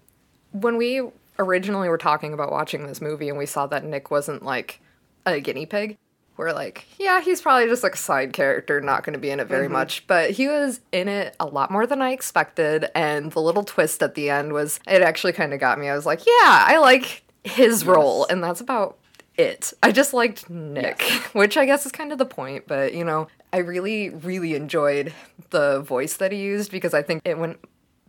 when 0.52 0.78
we 0.78 1.02
originally 1.38 1.88
were 1.90 1.98
talking 1.98 2.34
about 2.34 2.52
watching 2.52 2.86
this 2.88 3.02
movie 3.02 3.30
and 3.30 3.38
we 3.38 3.46
saw 3.46 3.68
that 3.68 3.86
Nick 3.86 4.12
wasn't 4.12 4.44
like 4.44 4.82
a 5.26 5.40
guinea 5.40 5.66
pig, 5.66 5.98
we're 6.38 6.52
like, 6.54 6.86
yeah, 6.98 7.22
he's 7.22 7.42
probably 7.42 7.68
just 7.68 7.84
like 7.84 7.94
a 7.96 7.98
side 7.98 8.32
character, 8.34 8.80
not 8.82 9.04
going 9.04 9.14
to 9.14 9.20
be 9.20 9.30
in 9.30 9.40
it 9.40 9.48
very 9.48 9.66
Mm-hmm. 9.66 9.74
much. 9.74 10.08
But 10.08 10.32
he 10.32 10.48
was 10.48 10.80
in 10.92 11.08
it 11.10 11.36
a 11.40 11.46
lot 11.46 11.70
more 11.72 11.86
than 11.86 12.02
I 12.02 12.12
expected. 12.12 12.88
And 12.96 13.32
the 13.34 13.42
little 13.42 13.64
twist 13.64 14.02
at 14.02 14.16
the 14.16 14.30
end 14.30 14.54
was, 14.54 14.80
it 14.88 15.02
actually 15.02 15.34
kind 15.34 15.54
of 15.54 15.60
got 15.60 15.78
me. 15.80 15.90
I 15.90 15.96
was 15.96 16.06
like, 16.06 16.26
yeah, 16.26 16.66
I 16.68 16.78
like 16.80 17.24
his 17.44 17.86
role. 17.86 18.26
And 18.30 18.42
that's 18.44 18.62
about 18.62 18.98
it. 19.38 19.74
I 19.84 19.92
just 19.92 20.14
liked 20.14 20.50
Nick, 20.50 21.02
which 21.34 21.58
I 21.58 21.66
guess 21.66 21.86
is 21.86 21.92
kind 21.92 22.12
of 22.14 22.18
the 22.18 22.26
point. 22.26 22.66
But, 22.68 22.94
you 22.94 23.04
know, 23.04 23.28
I 23.52 23.58
really, 23.58 24.10
really 24.10 24.56
enjoyed 24.56 25.14
the 25.50 25.82
voice 25.82 26.18
that 26.18 26.32
he 26.32 26.40
used 26.40 26.72
because 26.72 26.94
I 26.94 27.02
think 27.02 27.22
it 27.26 27.38
went 27.38 27.60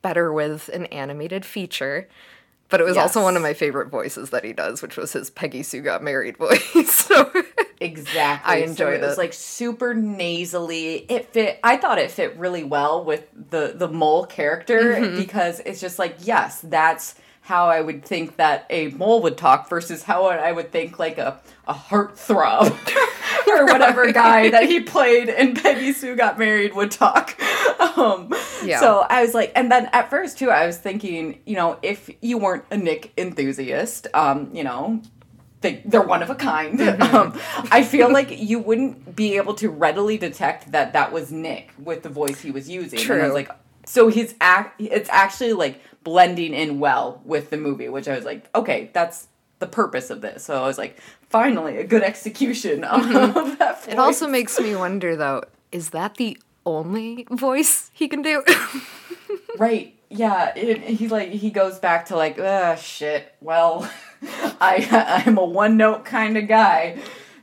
better 0.02 0.32
with 0.32 0.68
an 0.70 0.86
animated 0.86 1.44
feature. 1.44 2.08
But 2.68 2.80
it 2.80 2.84
was 2.84 2.96
also 2.96 3.20
one 3.22 3.34
of 3.34 3.42
my 3.42 3.52
favorite 3.52 3.88
voices 3.88 4.30
that 4.30 4.44
he 4.44 4.52
does, 4.52 4.80
which 4.80 4.96
was 4.96 5.12
his 5.12 5.28
Peggy 5.28 5.64
Sue 5.64 5.82
Got 5.82 6.04
Married 6.04 6.36
voice. 6.38 6.62
so 6.94 7.28
Exactly. 7.80 8.52
I 8.52 8.60
So 8.66 8.70
enjoyed 8.70 9.02
it. 9.02 9.06
was 9.06 9.18
like 9.18 9.32
super 9.32 9.92
nasally. 9.92 10.96
It 11.08 11.32
fit. 11.32 11.58
I 11.64 11.78
thought 11.78 11.98
it 11.98 12.10
fit 12.12 12.36
really 12.36 12.62
well 12.62 13.04
with 13.04 13.26
the 13.50 13.72
the 13.74 13.88
mole 13.88 14.24
character 14.26 14.78
Mm-hmm. 14.94 15.16
because 15.16 15.60
it's 15.66 15.80
just 15.80 15.98
like 15.98 16.16
yes, 16.20 16.60
that's 16.60 17.16
how 17.50 17.68
I 17.68 17.80
would 17.80 18.04
think 18.04 18.36
that 18.36 18.64
a 18.70 18.90
mole 18.90 19.20
would 19.22 19.36
talk 19.36 19.68
versus 19.68 20.04
how 20.04 20.26
I 20.26 20.52
would 20.52 20.70
think 20.70 21.00
like 21.00 21.18
a 21.18 21.40
a 21.66 21.74
heartthrob 21.74 22.70
or 23.48 23.64
whatever 23.66 24.12
guy 24.12 24.50
that 24.50 24.68
he 24.68 24.78
played 24.80 25.28
in 25.28 25.54
Peggy 25.54 25.92
Sue 25.92 26.14
Got 26.14 26.38
Married 26.38 26.74
would 26.74 26.90
talk. 26.90 27.38
Um, 27.96 28.32
Yeah. 28.62 28.78
So 28.78 29.00
I 29.08 29.22
was 29.22 29.34
like, 29.34 29.52
and 29.56 29.72
then 29.72 29.88
at 29.92 30.10
first 30.10 30.38
too, 30.38 30.50
I 30.50 30.66
was 30.66 30.78
thinking, 30.78 31.40
you 31.44 31.56
know, 31.56 31.78
if 31.82 32.08
you 32.20 32.38
weren't 32.38 32.64
a 32.70 32.76
Nick 32.76 33.12
enthusiast, 33.18 34.06
um, 34.14 34.50
you 34.54 34.62
know, 34.62 35.02
they, 35.60 35.82
they're 35.84 36.02
one 36.02 36.22
of 36.22 36.30
a 36.30 36.34
kind. 36.34 36.78
Mm-hmm. 36.78 37.16
Um, 37.16 37.40
I 37.72 37.82
feel 37.82 38.12
like 38.12 38.28
you 38.30 38.58
wouldn't 38.60 39.16
be 39.16 39.36
able 39.38 39.54
to 39.54 39.70
readily 39.70 40.18
detect 40.18 40.72
that 40.72 40.92
that 40.92 41.10
was 41.10 41.32
Nick 41.32 41.72
with 41.78 42.02
the 42.02 42.10
voice 42.10 42.40
he 42.40 42.50
was 42.52 42.68
using. 42.68 43.00
And 43.00 43.10
I 43.10 43.14
True. 43.14 43.24
was 43.24 43.34
like, 43.34 43.50
so 43.86 44.08
he's 44.08 44.34
act, 44.40 44.80
it's 44.80 45.10
actually 45.10 45.54
like 45.54 45.80
blending 46.04 46.54
in 46.54 46.80
well 46.80 47.20
with 47.24 47.50
the 47.50 47.56
movie, 47.56 47.88
which 47.88 48.08
I 48.08 48.16
was 48.16 48.24
like, 48.24 48.48
okay, 48.54 48.90
that's 48.92 49.28
the 49.58 49.66
purpose 49.66 50.10
of 50.10 50.20
this. 50.20 50.44
So 50.44 50.62
I 50.62 50.66
was 50.66 50.78
like, 50.78 50.98
finally, 51.28 51.76
a 51.76 51.84
good 51.84 52.02
execution 52.02 52.84
of 52.84 53.08
that 53.08 53.34
voice. 53.34 53.56
Mm-hmm. 53.58 53.90
it 53.90 53.98
also 53.98 54.26
makes 54.26 54.58
me 54.58 54.74
wonder, 54.74 55.16
though, 55.16 55.42
is 55.72 55.90
that 55.90 56.14
the 56.16 56.38
only 56.66 57.26
voice 57.30 57.90
he 57.94 58.08
can 58.08 58.22
do? 58.22 58.42
Right. 59.58 59.94
Yeah. 60.08 60.52
It, 60.56 60.80
he 60.82 61.08
like 61.08 61.30
he 61.30 61.50
goes 61.50 61.78
back 61.78 62.06
to 62.06 62.16
like, 62.16 62.38
ah, 62.40 62.76
shit. 62.76 63.34
Well, 63.40 63.90
I 64.60 65.22
I'm 65.26 65.38
a 65.38 65.44
one 65.44 65.76
note 65.76 66.04
kind 66.04 66.36
of 66.36 66.48
guy 66.48 66.98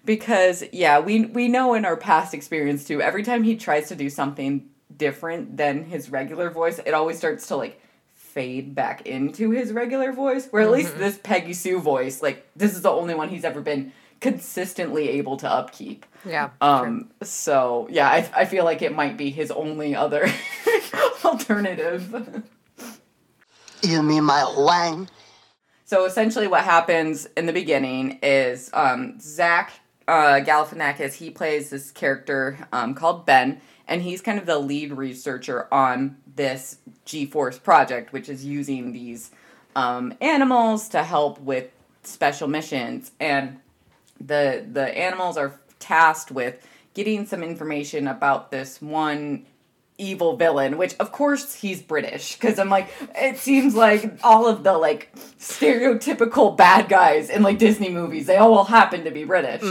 because 0.06 0.64
yeah, 0.72 1.00
we 1.00 1.26
we 1.26 1.48
know 1.48 1.74
in 1.74 1.86
our 1.86 1.98
past 1.98 2.34
experience 2.34 2.86
too. 2.86 3.02
Every 3.02 3.24
time 3.24 3.44
he 3.44 3.56
tries 3.56 3.90
to 3.90 3.96
do 3.96 4.10
something 4.10 4.68
different 4.96 5.58
than 5.58 5.84
his 5.84 6.10
regular 6.10 6.50
voice, 6.50 6.80
it 6.80 6.94
always 6.94 7.18
starts 7.18 7.48
to 7.48 7.56
like 7.56 7.80
fade 8.38 8.76
back 8.76 9.08
into 9.08 9.50
his 9.50 9.74
regular 9.74 10.12
voice. 10.12 10.48
Where 10.52 10.62
at 10.62 10.70
least 10.70 10.96
this 11.00 11.18
Peggy 11.18 11.54
Sue 11.54 11.80
voice, 11.80 12.22
like 12.22 12.48
this 12.56 12.76
is 12.76 12.84
the 12.84 12.92
only 12.92 13.16
one 13.16 13.30
he's 13.30 13.44
ever 13.44 13.62
been 13.62 13.92
consistently 14.22 15.10
able 15.10 15.38
to 15.38 15.50
upkeep. 15.50 16.06
yeah. 16.24 16.52
Um. 16.62 17.10
So 17.24 17.88
yeah, 17.90 18.08
I 18.08 18.30
I 18.36 18.46
feel 18.46 18.64
like 18.64 18.84
it 18.84 18.94
might 18.94 19.18
be 19.18 19.32
his 19.32 19.50
only 19.50 19.96
other 19.96 20.32
alternative. 21.26 22.44
You 23.82 24.04
mean 24.04 24.26
my 24.26 24.42
Huang? 24.42 25.10
So 25.86 26.06
essentially, 26.06 26.48
what 26.48 26.64
happens 26.64 27.28
in 27.36 27.48
the 27.48 27.54
beginning 27.54 28.20
is 28.22 28.70
um, 28.74 29.20
Zach 29.20 29.72
uh, 30.08 30.42
Galifianakis. 30.46 31.16
He 31.16 31.32
plays 31.32 31.72
this 31.72 31.90
character 31.90 32.68
um, 32.72 32.94
called 32.94 33.26
Ben, 33.26 33.62
and 33.88 34.02
he's 34.02 34.22
kind 34.22 34.38
of 34.38 34.46
the 34.46 34.60
lead 34.60 34.92
researcher 34.92 35.68
on 35.74 36.18
this 36.36 36.78
G-force 37.06 37.60
project, 37.60 38.14
which 38.14 38.30
is 38.30 38.46
using 38.46 38.92
these 38.92 39.32
um, 39.76 40.14
animals 40.22 40.90
to 40.90 41.04
help 41.04 41.40
with 41.40 41.70
special 42.04 42.48
missions. 42.48 43.12
And 43.20 43.60
the 44.20 44.66
the 44.72 44.98
animals 44.98 45.38
are 45.38 45.60
tasked 45.80 46.32
with 46.32 46.66
getting 46.94 47.26
some 47.26 47.44
information 47.44 48.08
about 48.08 48.50
this 48.52 48.82
one 48.82 49.46
evil 50.00 50.36
villain 50.38 50.78
which 50.78 50.96
of 51.00 51.12
course 51.12 51.56
he's 51.56 51.82
british 51.82 52.36
because 52.36 52.60
i'm 52.60 52.70
like 52.70 52.88
it 53.16 53.38
seems 53.38 53.74
like 53.74 54.20
all 54.24 54.48
of 54.48 54.64
the 54.64 54.74
like 54.74 55.12
stereotypical 55.40 56.56
bad 56.56 56.88
guys 56.88 57.32
in 57.32 57.42
like 57.42 57.58
disney 57.58 57.90
movies 57.90 58.28
they 58.28 58.38
all 58.38 58.64
happen 58.64 59.04
to 59.04 59.12
be 59.12 59.24
british 59.24 59.62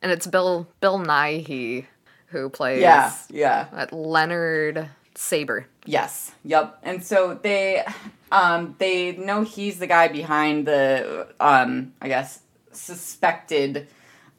and 0.00 0.12
it's 0.12 0.26
Bill 0.28 0.68
Bill 0.80 0.98
Nighy 1.00 1.86
who 2.30 2.48
plays 2.48 2.80
yeah 2.80 3.12
yeah 3.30 3.86
Leonard 3.92 4.88
Saber. 5.18 5.66
Yes. 5.84 6.32
Yep. 6.44 6.78
And 6.84 7.02
so 7.02 7.34
they 7.34 7.84
um 8.30 8.76
they 8.78 9.16
know 9.16 9.42
he's 9.42 9.80
the 9.80 9.88
guy 9.88 10.06
behind 10.06 10.66
the 10.66 11.26
um 11.40 11.92
I 12.00 12.06
guess 12.06 12.40
suspected 12.72 13.88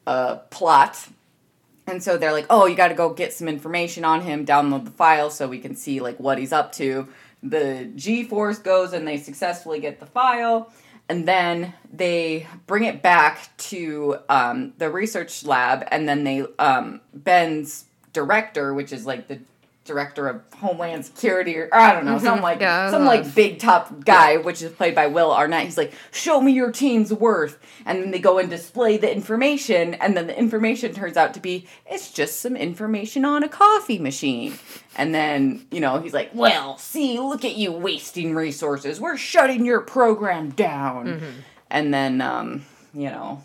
uh 0.06 0.36
plot. 0.48 1.06
And 1.86 2.02
so 2.02 2.16
they're 2.16 2.32
like, 2.32 2.46
"Oh, 2.48 2.66
you 2.66 2.76
got 2.76 2.88
to 2.88 2.94
go 2.94 3.12
get 3.12 3.32
some 3.34 3.48
information 3.48 4.04
on 4.04 4.22
him, 4.22 4.46
download 4.46 4.84
the 4.84 4.90
file 4.90 5.28
so 5.28 5.48
we 5.48 5.58
can 5.58 5.74
see 5.76 6.00
like 6.00 6.18
what 6.18 6.38
he's 6.38 6.52
up 6.52 6.72
to." 6.72 7.08
The 7.42 7.90
G-Force 7.94 8.58
goes 8.58 8.92
and 8.92 9.06
they 9.06 9.18
successfully 9.18 9.80
get 9.80 9.98
the 10.00 10.06
file. 10.06 10.72
And 11.10 11.26
then 11.26 11.74
they 11.92 12.46
bring 12.68 12.84
it 12.84 13.02
back 13.02 13.50
to 13.70 14.18
um, 14.28 14.74
the 14.78 14.88
research 14.88 15.44
lab, 15.44 15.82
and 15.90 16.08
then 16.08 16.22
they 16.22 16.46
um, 16.60 17.00
Ben's 17.12 17.86
director, 18.12 18.72
which 18.72 18.92
is 18.92 19.06
like 19.06 19.26
the 19.26 19.40
director 19.84 20.28
of 20.28 20.42
Homeland 20.56 21.04
Security, 21.06 21.56
or 21.56 21.68
I 21.72 21.94
don't 21.94 22.04
know, 22.04 22.18
some 22.18 22.40
like 22.42 22.60
Yeah. 22.60 22.90
some 22.90 23.04
like 23.06 23.34
big 23.34 23.58
top 23.58 24.04
guy, 24.04 24.36
which 24.36 24.62
is 24.62 24.70
played 24.72 24.94
by 24.94 25.06
Will 25.06 25.32
Arnett. 25.32 25.64
He's 25.64 25.78
like, 25.78 25.92
"Show 26.12 26.40
me 26.40 26.52
your 26.52 26.70
team's 26.70 27.12
worth," 27.12 27.58
and 27.86 28.02
then 28.02 28.10
they 28.10 28.18
go 28.18 28.38
and 28.38 28.48
display 28.50 28.98
the 28.98 29.12
information, 29.12 29.94
and 29.94 30.16
then 30.16 30.26
the 30.26 30.38
information 30.38 30.92
turns 30.92 31.16
out 31.16 31.34
to 31.34 31.40
be 31.40 31.66
it's 31.90 32.12
just 32.12 32.40
some 32.40 32.56
information 32.56 33.24
on 33.24 33.42
a 33.42 33.48
coffee 33.48 33.98
machine. 33.98 34.58
And 34.96 35.14
then 35.14 35.66
you 35.70 35.80
know 35.80 35.98
he's 35.98 36.14
like, 36.14 36.30
"Well, 36.34 36.76
see, 36.78 37.18
look 37.18 37.44
at 37.44 37.56
you 37.56 37.72
wasting 37.72 38.34
resources. 38.34 39.00
We're 39.00 39.16
shutting 39.16 39.64
your 39.64 39.80
program 39.80 40.50
down." 40.50 41.22
And 41.70 41.92
then 41.94 42.20
um, 42.20 42.64
you 42.92 43.08
know 43.08 43.42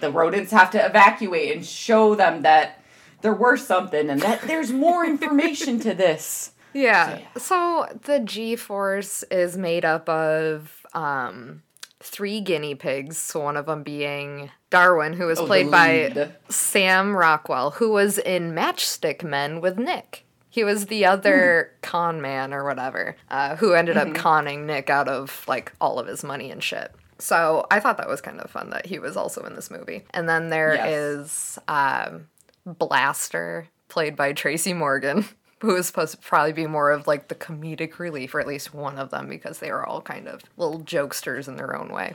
the 0.00 0.10
rodents 0.10 0.50
have 0.50 0.70
to 0.72 0.84
evacuate 0.84 1.56
and 1.56 1.64
show 1.64 2.14
them 2.16 2.42
that 2.42 2.82
they're 3.22 3.34
worth 3.34 3.60
something 3.60 4.10
and 4.10 4.20
that 4.22 4.42
there's 4.42 4.72
more 4.72 5.04
information 5.04 5.80
to 5.80 5.94
this. 5.94 6.52
Yeah. 6.72 7.18
yeah. 7.18 7.26
So 7.40 7.86
the 8.04 8.20
G 8.20 8.54
Force 8.56 9.22
is 9.24 9.56
made 9.56 9.84
up 9.84 10.08
of 10.08 10.86
um, 10.92 11.62
three 12.00 12.40
guinea 12.40 12.74
pigs. 12.74 13.16
So 13.16 13.40
one 13.40 13.56
of 13.56 13.66
them 13.66 13.82
being 13.82 14.50
Darwin, 14.70 15.14
who 15.14 15.26
was 15.26 15.38
Oh, 15.38 15.46
played 15.46 15.70
by. 15.70 16.32
Sam 16.50 17.16
Rockwell, 17.16 17.70
who 17.72 17.90
was 17.92 18.18
in 18.18 18.52
Matchstick 18.54 19.22
Men 19.24 19.60
with 19.60 19.78
Nick. 19.78 20.24
He 20.50 20.64
was 20.64 20.86
the 20.86 21.04
other 21.06 21.70
Hmm. 21.72 21.80
con 21.82 22.20
man 22.22 22.52
or 22.54 22.64
whatever, 22.64 23.16
uh, 23.30 23.56
who 23.56 23.72
ended 23.74 23.96
Mm-hmm. 23.96 24.10
up 24.12 24.16
conning 24.16 24.66
Nick 24.66 24.88
out 24.90 25.08
of 25.08 25.44
like 25.48 25.72
all 25.80 25.98
of 25.98 26.06
his 26.06 26.22
money 26.24 26.50
and 26.50 26.62
shit. 26.62 26.92
So 27.18 27.66
I 27.70 27.80
thought 27.80 27.96
that 27.98 28.08
was 28.08 28.20
kind 28.20 28.40
of 28.40 28.50
fun 28.50 28.68
that 28.70 28.84
he 28.86 28.98
was 28.98 29.16
also 29.16 29.42
in 29.44 29.54
this 29.54 29.70
movie. 29.70 30.04
And 30.10 30.28
then 30.28 30.50
there 30.50 30.74
Yes. 30.74 30.88
is 30.88 31.58
um, 31.68 32.28
Blaster, 32.66 33.68
played 33.88 34.16
by 34.16 34.32
Tracy 34.32 34.74
Morgan, 34.74 35.24
who 35.60 35.74
is 35.76 35.86
supposed 35.86 36.12
to 36.12 36.18
probably 36.18 36.52
be 36.52 36.66
more 36.66 36.90
of 36.90 37.06
like 37.06 37.28
the 37.28 37.34
comedic 37.34 37.98
relief, 37.98 38.34
or 38.34 38.40
at 38.40 38.46
least 38.46 38.74
one 38.74 38.98
of 38.98 39.10
them, 39.10 39.28
because 39.28 39.60
they 39.60 39.70
were 39.70 39.86
all 39.86 40.02
kind 40.02 40.28
of 40.28 40.42
little 40.56 40.80
jokesters 40.80 41.48
in 41.48 41.56
their 41.56 41.74
own 41.76 41.88
way. 41.88 42.14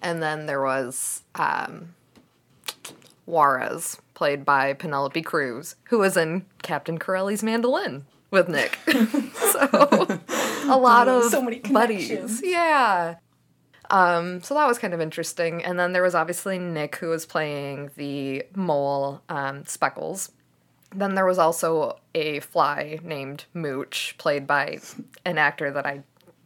And 0.00 0.22
then 0.22 0.46
there 0.46 0.62
was 0.62 1.22
um, 1.34 1.94
Juarez, 3.26 4.00
played 4.14 4.44
by 4.44 4.72
Penelope 4.72 5.20
Cruz, 5.22 5.76
who 5.84 5.98
was 5.98 6.16
in 6.16 6.46
Captain 6.62 6.98
Corelli's 6.98 7.42
Mandolin 7.42 8.06
with 8.30 8.48
Nick. 8.48 8.78
so 9.34 10.20
a 10.68 10.76
lot 10.78 11.08
of 11.08 11.24
So 11.24 11.42
many 11.42 11.58
buddies. 11.60 12.40
Yeah. 12.42 13.16
Um, 13.90 14.42
so 14.42 14.54
that 14.54 14.66
was 14.66 14.78
kind 14.78 14.94
of 14.94 15.00
interesting. 15.00 15.64
And 15.64 15.78
then 15.78 15.92
there 15.92 16.02
was 16.02 16.14
obviously 16.14 16.58
Nick, 16.58 16.96
who 16.96 17.08
was 17.08 17.26
playing 17.26 17.90
the 17.96 18.44
mole 18.54 19.22
um, 19.28 19.64
Speckles. 19.64 20.32
Then 20.94 21.14
there 21.14 21.26
was 21.26 21.38
also 21.38 21.98
a 22.14 22.40
fly 22.40 22.98
named 23.02 23.44
Mooch, 23.54 24.14
played 24.18 24.46
by 24.46 24.78
an 25.24 25.36
actor 25.36 25.70
that 25.70 25.84
I 25.84 26.02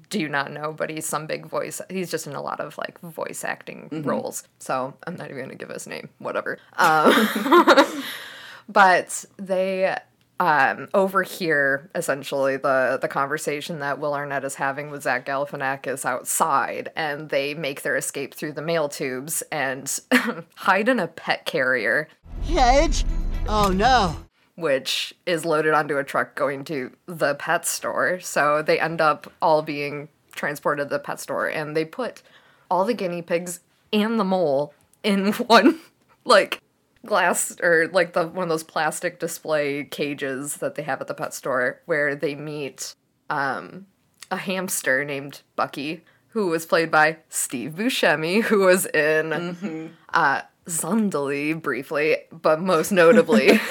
do 0.08 0.28
not 0.28 0.50
know, 0.50 0.72
but 0.72 0.90
he's 0.90 1.06
some 1.06 1.26
big 1.26 1.46
voice. 1.46 1.80
He's 1.88 2.10
just 2.10 2.26
in 2.26 2.34
a 2.34 2.42
lot 2.42 2.60
of 2.60 2.76
like 2.76 3.00
voice 3.00 3.44
acting 3.44 3.88
roles. 4.04 4.44
So 4.58 4.94
I'm 5.06 5.14
not 5.16 5.30
even 5.30 5.44
gonna 5.44 5.54
give 5.54 5.70
his 5.70 5.86
name. 5.86 6.08
Whatever. 6.18 6.58
Um, 6.76 8.02
but 8.68 9.24
they 9.36 9.96
um, 10.40 10.88
overhear 10.94 11.90
essentially 11.94 12.56
the 12.56 12.98
the 13.00 13.08
conversation 13.08 13.78
that 13.80 14.00
Will 14.00 14.14
Arnett 14.14 14.42
is 14.42 14.54
having 14.54 14.90
with 14.90 15.02
Zach 15.02 15.26
Galifianakis 15.26 16.06
outside, 16.06 16.90
and 16.96 17.28
they 17.28 17.52
make 17.52 17.82
their 17.82 17.94
escape 17.94 18.34
through 18.34 18.52
the 18.52 18.62
mail 18.62 18.88
tubes 18.88 19.42
and 19.52 20.00
hide 20.56 20.88
in 20.88 20.98
a 20.98 21.06
pet 21.06 21.44
carrier, 21.44 22.08
Cage? 22.46 23.04
Oh 23.46 23.68
no. 23.68 24.16
which 24.56 25.14
is 25.26 25.44
loaded 25.44 25.74
onto 25.74 25.98
a 25.98 26.04
truck 26.04 26.34
going 26.34 26.64
to 26.64 26.90
the 27.06 27.34
pet 27.34 27.66
store. 27.66 28.18
So 28.20 28.62
they 28.62 28.80
end 28.80 29.00
up 29.00 29.30
all 29.42 29.60
being 29.62 30.08
transported 30.32 30.88
to 30.88 30.94
the 30.94 30.98
pet 30.98 31.20
store, 31.20 31.48
and 31.48 31.76
they 31.76 31.84
put 31.84 32.22
all 32.70 32.86
the 32.86 32.94
guinea 32.94 33.22
pigs 33.22 33.60
and 33.92 34.18
the 34.18 34.24
mole 34.24 34.72
in 35.02 35.32
one 35.32 35.80
like 36.24 36.62
glass 37.06 37.56
or 37.62 37.88
like 37.92 38.12
the 38.12 38.26
one 38.26 38.44
of 38.44 38.48
those 38.48 38.62
plastic 38.62 39.18
display 39.18 39.84
cages 39.84 40.58
that 40.58 40.74
they 40.74 40.82
have 40.82 41.00
at 41.00 41.06
the 41.06 41.14
pet 41.14 41.32
store 41.32 41.80
where 41.86 42.14
they 42.14 42.34
meet 42.34 42.94
um 43.30 43.86
a 44.30 44.36
hamster 44.36 45.04
named 45.04 45.42
Bucky 45.56 46.04
who 46.28 46.48
was 46.48 46.66
played 46.66 46.90
by 46.90 47.16
Steve 47.28 47.72
Buscemi 47.72 48.42
who 48.42 48.60
was 48.60 48.86
in 48.86 49.92
uh 50.12 50.42
Zandalee 50.66 51.60
briefly 51.60 52.18
but 52.30 52.60
most 52.60 52.92
notably 52.92 53.58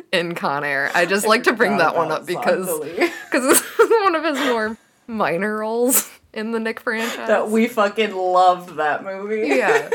in 0.12 0.34
Con 0.34 0.64
Air. 0.64 0.90
I 0.94 1.06
just 1.06 1.26
like 1.26 1.44
to 1.44 1.52
bring 1.52 1.78
that 1.78 1.94
one 1.94 2.10
up 2.10 2.26
because 2.26 2.66
because 2.80 3.62
it's 3.78 4.02
one 4.04 4.14
of 4.14 4.24
his 4.24 4.38
more 4.38 4.76
minor 5.06 5.58
roles 5.58 6.10
in 6.32 6.52
the 6.52 6.60
Nick 6.60 6.80
franchise. 6.80 7.28
that 7.28 7.48
we 7.50 7.68
fucking 7.68 8.14
loved 8.14 8.76
that 8.76 9.04
movie. 9.04 9.48
Yeah. 9.48 9.90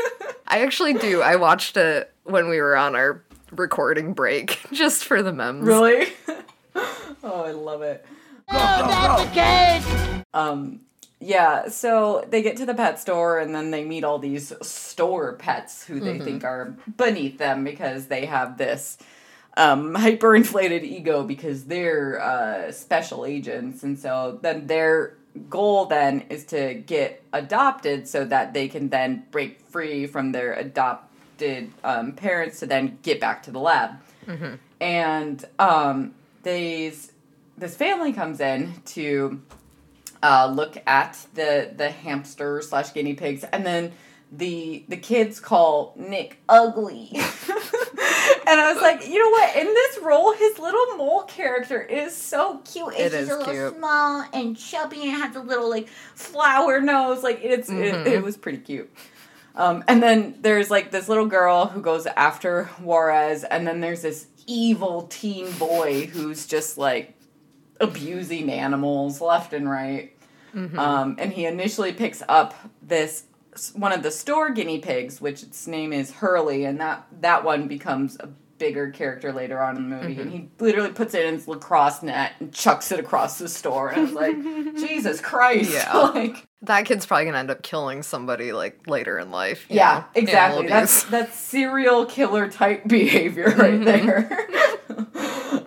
I 0.48 0.60
actually 0.60 0.94
do. 0.94 1.22
I 1.22 1.36
watched 1.36 1.76
it 1.76 2.12
when 2.24 2.48
we 2.48 2.60
were 2.60 2.76
on 2.76 2.94
our 2.94 3.22
recording 3.52 4.12
break 4.12 4.60
just 4.72 5.04
for 5.04 5.22
the 5.22 5.32
memes. 5.32 5.66
really? 5.66 6.12
oh, 6.74 7.44
I 7.44 7.52
love 7.52 7.82
it. 7.82 8.04
Oh, 8.48 8.86
that's 8.86 9.24
the 9.24 9.30
cage! 9.30 10.24
Um, 10.32 10.80
yeah, 11.18 11.68
so 11.68 12.24
they 12.28 12.42
get 12.42 12.56
to 12.58 12.66
the 12.66 12.74
pet 12.74 13.00
store 13.00 13.38
and 13.38 13.54
then 13.54 13.70
they 13.70 13.84
meet 13.84 14.04
all 14.04 14.18
these 14.18 14.52
store 14.62 15.32
pets 15.32 15.84
who 15.84 15.98
they 15.98 16.18
think 16.18 16.44
are 16.44 16.76
beneath 16.96 17.38
them 17.38 17.64
because 17.64 18.06
they 18.06 18.26
have 18.26 18.58
this 18.58 18.98
um, 19.56 19.94
hyperinflated 19.96 20.82
ego 20.82 21.24
because 21.24 21.64
they're 21.64 22.20
uh, 22.20 22.70
special 22.70 23.24
agents. 23.24 23.82
And 23.82 23.98
so 23.98 24.38
then 24.42 24.66
their 24.66 25.16
goal 25.48 25.86
then 25.86 26.22
is 26.30 26.44
to 26.46 26.74
get 26.74 27.22
adopted 27.32 28.08
so 28.08 28.24
that 28.24 28.54
they 28.54 28.68
can 28.68 28.88
then 28.88 29.24
break 29.30 29.60
free 29.60 30.06
from 30.06 30.32
their 30.32 30.54
adopted 30.54 31.70
um, 31.84 32.12
parents 32.12 32.60
to 32.60 32.66
then 32.66 32.98
get 33.02 33.20
back 33.20 33.42
to 33.44 33.50
the 33.50 33.58
lab. 33.60 34.00
And 34.80 35.44
um, 35.58 36.14
these 36.42 37.12
this 37.58 37.76
family 37.76 38.12
comes 38.12 38.40
in 38.40 38.74
to 38.86 39.40
uh, 40.22 40.52
look 40.54 40.76
at 40.86 41.26
the 41.34 41.72
the 41.76 41.90
hamster 41.90 42.60
slash 42.62 42.92
guinea 42.92 43.14
pigs, 43.14 43.44
and 43.44 43.64
then 43.64 43.92
the 44.32 44.84
the 44.88 44.96
kids 44.96 45.40
call 45.40 45.94
Nick 45.96 46.38
ugly. 46.48 47.12
and 48.46 48.60
I 48.60 48.72
was 48.72 48.82
like, 48.82 49.06
you 49.06 49.18
know 49.18 49.30
what? 49.30 49.56
In 49.56 49.66
this 49.66 49.98
role, 50.02 50.32
his 50.32 50.58
little 50.58 50.96
mole 50.96 51.22
character 51.22 51.80
is 51.80 52.14
so 52.14 52.58
cute. 52.58 52.94
It 52.94 53.12
just 53.12 53.30
a 53.30 53.36
little 53.36 53.52
cute. 53.52 53.76
small 53.76 54.24
and 54.32 54.56
chubby, 54.56 55.02
and 55.02 55.10
has 55.10 55.36
a 55.36 55.40
little 55.40 55.68
like 55.68 55.88
flower 56.14 56.80
nose. 56.80 57.22
Like 57.22 57.40
it's 57.42 57.68
it, 57.68 58.06
it 58.06 58.22
was 58.22 58.36
pretty 58.36 58.58
cute. 58.58 58.92
Um, 59.54 59.84
and 59.88 60.02
then 60.02 60.36
there's 60.40 60.70
like 60.70 60.90
this 60.90 61.08
little 61.08 61.26
girl 61.26 61.66
who 61.66 61.80
goes 61.80 62.06
after 62.06 62.64
Juarez, 62.80 63.42
and 63.44 63.66
then 63.66 63.80
there's 63.80 64.02
this 64.02 64.26
evil 64.46 65.02
teen 65.08 65.50
boy 65.52 66.06
who's 66.06 66.46
just 66.46 66.78
like 66.78 67.14
abusing 67.80 68.50
animals 68.50 69.20
left 69.20 69.52
and 69.52 69.68
right. 69.68 70.12
Um, 70.78 71.16
and 71.18 71.32
he 71.34 71.44
initially 71.44 71.92
picks 71.92 72.22
up 72.28 72.54
this 72.80 73.24
one 73.74 73.92
of 73.92 74.02
the 74.02 74.10
store 74.10 74.50
guinea 74.50 74.78
pigs, 74.78 75.20
which 75.20 75.42
its 75.42 75.66
name 75.66 75.92
is 75.92 76.12
Hurley, 76.12 76.64
and 76.64 76.80
that 76.80 77.06
that 77.20 77.44
one 77.44 77.68
becomes 77.68 78.16
a 78.20 78.28
bigger 78.58 78.90
character 78.90 79.32
later 79.32 79.60
on 79.60 79.76
in 79.76 79.90
the 79.90 79.96
movie. 79.96 80.20
And 80.20 80.32
he 80.32 80.48
literally 80.58 80.90
puts 80.90 81.14
it 81.14 81.24
in 81.24 81.34
his 81.34 81.48
lacrosse 81.48 82.02
net 82.02 82.32
and 82.40 82.52
chucks 82.52 82.90
it 82.92 83.00
across 83.00 83.38
the 83.38 83.48
store. 83.48 83.90
And 83.90 83.98
I 83.98 84.04
was 84.04 84.12
like, 84.12 84.36
Jesus 84.76 85.20
Christ! 85.20 85.72
Yeah. 85.72 85.96
like 86.14 86.46
That 86.62 86.86
kid's 86.86 87.06
probably 87.06 87.26
gonna 87.26 87.38
end 87.38 87.50
up 87.50 87.62
killing 87.62 88.02
somebody 88.02 88.52
like 88.52 88.86
later 88.86 89.18
in 89.18 89.30
life. 89.30 89.66
yeah, 89.68 90.04
know? 90.14 90.20
exactly. 90.22 90.66
That's 90.66 91.04
that's 91.10 91.38
serial 91.38 92.06
killer 92.06 92.48
type 92.48 92.86
behavior 92.86 93.54
right 93.56 93.84
there. 93.84 94.48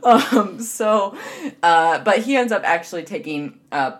um, 0.03 0.59
so, 0.59 1.17
uh, 1.63 1.99
but 1.99 2.19
he 2.19 2.35
ends 2.35 2.51
up 2.51 2.63
actually 2.63 3.03
taking 3.03 3.59
uh, 3.71 3.97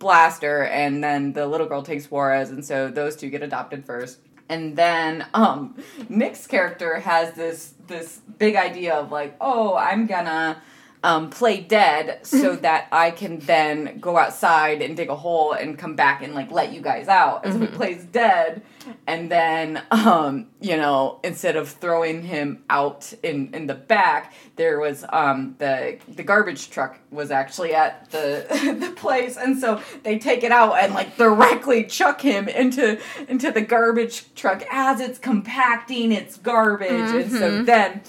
Blaster, 0.00 0.64
and 0.64 1.04
then 1.04 1.34
the 1.34 1.46
little 1.46 1.68
girl 1.68 1.82
takes 1.82 2.10
Juarez, 2.10 2.50
and 2.50 2.64
so 2.64 2.88
those 2.88 3.14
two 3.14 3.30
get 3.30 3.42
adopted 3.42 3.84
first. 3.84 4.18
And 4.48 4.74
then 4.74 5.24
um, 5.32 5.80
Nick's 6.08 6.48
character 6.48 6.98
has 6.98 7.34
this 7.34 7.74
this 7.86 8.20
big 8.38 8.56
idea 8.56 8.96
of 8.96 9.12
like, 9.12 9.36
oh, 9.40 9.76
I'm 9.76 10.06
gonna 10.06 10.60
um, 11.04 11.30
play 11.30 11.60
dead 11.60 12.26
so 12.26 12.56
that 12.66 12.88
I 12.90 13.12
can 13.12 13.38
then 13.38 14.00
go 14.00 14.18
outside 14.18 14.82
and 14.82 14.96
dig 14.96 15.08
a 15.08 15.16
hole 15.16 15.52
and 15.52 15.78
come 15.78 15.94
back 15.94 16.22
and 16.22 16.34
like 16.34 16.50
let 16.50 16.72
you 16.72 16.80
guys 16.80 17.06
out. 17.06 17.44
And 17.44 17.52
so 17.54 17.60
he 17.60 17.66
plays 17.68 18.02
dead, 18.04 18.62
and 19.06 19.30
then 19.30 19.82
um, 19.90 20.48
you 20.60 20.76
know 20.76 21.20
instead 21.22 21.56
of 21.56 21.68
throwing 21.68 22.22
him 22.22 22.64
out 22.70 23.12
in 23.22 23.54
in 23.54 23.66
the 23.66 23.74
back, 23.74 24.32
there 24.56 24.78
was 24.78 25.04
um, 25.10 25.54
the 25.58 25.98
the 26.08 26.22
garbage 26.22 26.70
truck 26.70 26.98
was 27.10 27.30
actually 27.30 27.74
at 27.74 28.10
the 28.10 28.46
the 28.80 28.90
place, 28.92 29.36
and 29.36 29.58
so 29.58 29.80
they 30.02 30.18
take 30.18 30.42
it 30.42 30.52
out 30.52 30.74
and 30.74 30.94
like 30.94 31.16
directly 31.16 31.84
chuck 31.84 32.20
him 32.20 32.48
into 32.48 33.00
into 33.28 33.50
the 33.50 33.62
garbage 33.62 34.34
truck 34.34 34.62
as 34.70 35.00
it's 35.00 35.18
compacting 35.18 36.12
its 36.12 36.36
garbage, 36.36 36.90
and 36.90 37.32
so 37.32 37.62
then 37.62 38.02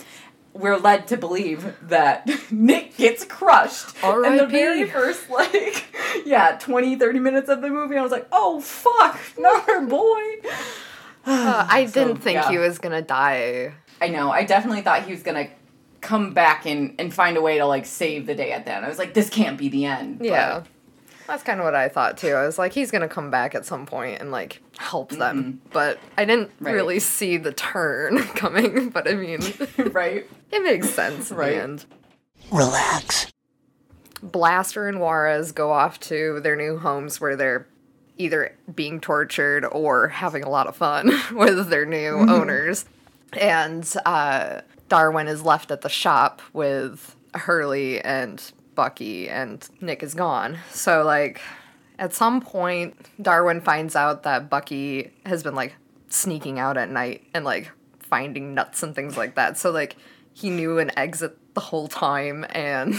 we're 0.62 0.78
led 0.78 1.08
to 1.08 1.18
believe 1.18 1.76
that 1.90 2.30
Nick 2.52 2.96
gets 2.98 3.26
crushed. 3.26 3.96
And 4.04 4.40
the 4.40 4.48
very 4.48 4.86
first, 4.88 5.30
like, 5.30 5.86
yeah, 6.26 6.58
20, 6.60 6.96
30 6.96 7.20
minutes 7.20 7.50
of 7.50 7.62
the 7.62 7.70
movie, 7.70 7.98
I 7.98 8.02
was 8.02 8.12
like, 8.12 8.28
oh, 8.32 8.62
fuck, 8.62 9.20
not 9.38 9.68
our 9.68 9.82
boy. 9.82 10.22
Uh, 11.26 11.68
I 11.70 11.86
So, 11.92 12.06
didn't 12.08 12.22
think 12.22 12.36
yeah. 12.36 12.50
he 12.50 12.58
was 12.58 12.78
gonna 12.80 13.02
die. 13.02 13.74
I 14.02 14.08
know, 14.08 14.32
I 14.32 14.44
definitely 14.46 14.82
thought 14.82 15.04
he 15.04 15.12
was 15.12 15.24
gonna 15.24 15.50
come 16.02 16.34
back 16.34 16.66
and, 16.66 16.96
and 17.00 17.14
find 17.14 17.38
a 17.38 17.42
way 17.42 17.58
to, 17.60 17.66
like, 17.66 17.86
save 17.86 18.26
the 18.26 18.36
day 18.36 18.52
at 18.52 18.66
the 18.66 18.74
end. 18.74 18.86
I 18.86 18.90
was 18.90 18.98
like, 18.98 19.14
this 19.14 19.30
can't 19.30 19.58
be 19.58 19.70
the 19.70 19.86
end. 19.86 20.20
But- 20.20 20.26
Yeah. 20.28 20.64
That's 21.32 21.44
kind 21.44 21.62
of 21.62 21.64
what 21.64 21.76
I 21.76 21.88
thought 21.88 22.18
too. 22.18 22.34
I 22.34 22.46
was 22.46 22.60
like, 22.60 22.74
he's 22.74 22.92
gonna 22.92 23.08
come 23.08 23.32
back 23.32 23.56
at 23.56 23.66
some 23.66 23.86
point 23.86 24.20
and 24.20 24.32
like 24.32 24.62
help 24.78 25.12
them, 25.12 25.62
but 25.72 25.98
I 26.18 26.26
didn't 26.26 26.52
Right. 26.60 26.74
really 26.74 27.00
see 27.00 27.38
the 27.38 27.54
turn 27.54 28.18
coming. 28.36 28.90
But 28.90 29.08
I 29.08 29.14
mean, 29.14 29.40
right? 29.94 30.30
it 30.52 30.62
makes 30.62 30.90
sense. 30.90 31.32
Right. 31.32 31.54
Right. 31.56 31.64
And 31.64 31.86
Relax. 32.52 33.32
Blaster 34.22 34.90
and 34.90 35.00
Juarez 35.00 35.54
go 35.54 35.72
off 35.72 36.02
to 36.02 36.42
their 36.42 36.58
new 36.58 36.78
homes 36.78 37.22
where 37.22 37.38
they're 37.38 37.66
either 38.18 38.54
being 38.76 39.00
tortured 39.00 39.66
or 39.72 40.10
having 40.10 40.44
a 40.44 40.50
lot 40.50 40.68
of 40.68 40.76
fun 40.76 41.12
with 41.32 41.70
their 41.70 41.86
new 41.86 42.18
owners. 42.30 42.84
And 43.34 43.90
uh, 44.06 44.62
Darwin 44.90 45.30
is 45.30 45.44
left 45.44 45.72
at 45.72 45.80
the 45.80 45.88
shop 45.90 46.42
with 46.52 47.16
Hurley 47.34 48.02
and 48.02 48.52
Bucky, 48.76 49.30
and 49.30 49.68
Nick 49.80 50.04
is 50.04 50.14
gone. 50.14 50.58
So, 50.72 51.04
like, 51.04 51.42
at 52.00 52.14
some 52.14 52.42
point, 52.42 52.96
Darwin 53.22 53.62
finds 53.62 53.96
out 53.96 54.24
that 54.24 54.50
Bucky 54.50 55.12
has 55.26 55.44
been, 55.44 55.56
like, 55.56 55.76
sneaking 56.10 56.60
out 56.60 56.78
at 56.78 56.90
night 56.90 57.24
and, 57.34 57.46
like, 57.46 57.72
finding 58.00 58.54
nuts 58.54 58.84
and 58.84 58.96
things 58.96 59.18
like 59.18 59.36
that. 59.36 59.58
So, 59.58 59.72
like, 59.72 59.96
he 60.34 60.50
knew 60.50 60.80
an 60.80 60.92
exit 60.98 61.38
the 61.54 61.62
whole 61.62 61.88
time, 61.88 62.46
and 62.50 62.96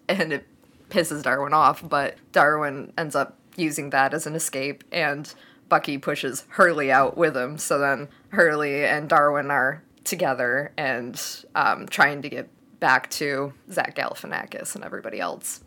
and 0.08 0.32
it 0.32 0.46
pisses 0.90 1.22
Darwin 1.22 1.52
off. 1.52 1.86
But 1.86 2.16
Darwin 2.32 2.92
ends 2.96 3.14
up 3.14 3.36
using 3.56 3.90
that 3.90 4.14
as 4.14 4.26
an 4.26 4.34
escape, 4.34 4.84
and 4.92 5.32
Bucky 5.68 5.98
pushes 5.98 6.44
Hurley 6.48 6.90
out 6.90 7.16
with 7.16 7.36
him. 7.36 7.58
So 7.58 7.78
then 7.78 8.08
Hurley 8.30 8.84
and 8.84 9.08
Darwin 9.08 9.50
are 9.50 9.82
together 10.04 10.72
and 10.76 11.20
um, 11.54 11.86
trying 11.86 12.22
to 12.22 12.28
get 12.28 12.48
back 12.80 13.10
to 13.10 13.52
Zach 13.70 13.96
Galifianakis 13.96 14.74
and 14.74 14.84
everybody 14.84 15.20
else. 15.20 15.60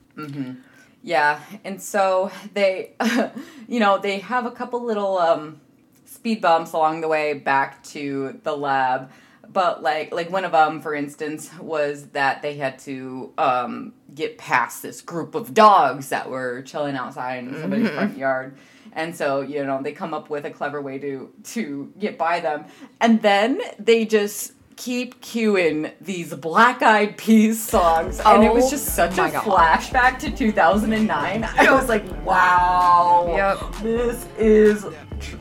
Yeah, 1.04 1.40
and 1.64 1.82
so 1.82 2.32
they, 2.54 2.94
you 3.68 3.80
know, 3.80 3.98
they 3.98 4.20
have 4.20 4.46
a 4.46 4.52
couple 4.52 4.84
little 4.84 5.18
um, 5.18 5.60
speed 6.06 6.42
bumps 6.42 6.74
along 6.74 7.02
the 7.02 7.08
way 7.08 7.34
back 7.34 7.84
to 7.86 8.40
the 8.44 8.56
lab. 8.56 9.12
But 9.52 9.84
like, 9.84 10.14
like 10.14 10.30
one 10.30 10.46
of 10.46 10.54
them, 10.54 10.80
for 10.80 10.94
instance, 10.94 11.50
was 11.60 12.08
that 12.10 12.42
they 12.42 12.56
had 12.56 12.80
to 12.80 13.34
um, 13.38 13.94
get 14.14 14.38
past 14.38 14.82
this 14.82 15.02
group 15.02 15.36
of 15.36 15.54
dogs 15.54 16.10
that 16.10 16.30
were 16.30 16.62
chilling 16.62 16.96
outside 16.96 17.44
in 17.44 17.60
somebody's 17.60 17.90
front 17.90 18.18
yard, 18.18 18.56
and 18.94 19.14
so 19.14 19.42
you 19.42 19.66
know 19.66 19.82
they 19.82 19.92
come 19.92 20.14
up 20.14 20.30
with 20.30 20.46
a 20.46 20.52
clever 20.52 20.82
way 20.82 21.00
to 21.00 21.34
to 21.44 21.92
get 22.00 22.18
by 22.18 22.40
them, 22.40 22.66
and 23.02 23.22
then 23.22 23.60
they 23.78 24.06
just 24.06 24.54
keep 24.76 25.22
cueing 25.22 25.92
these 26.02 26.34
Black 26.34 26.82
Eyed 26.82 27.18
Peas 27.18 27.62
songs, 27.64 28.20
and 28.20 28.44
it 28.44 28.54
was 28.54 28.66
Oh 28.66 28.70
just 28.72 28.88
such 28.96 29.14
a 29.14 29.30
God. 29.32 29.34
flashback 29.44 30.20
to 30.20 30.32
2009. 30.32 31.44
I 31.44 31.72
was 31.72 31.88
like, 31.90 32.04
wow, 32.26 33.26
Yep. 33.36 33.82
this 33.84 34.28
is 34.38 34.86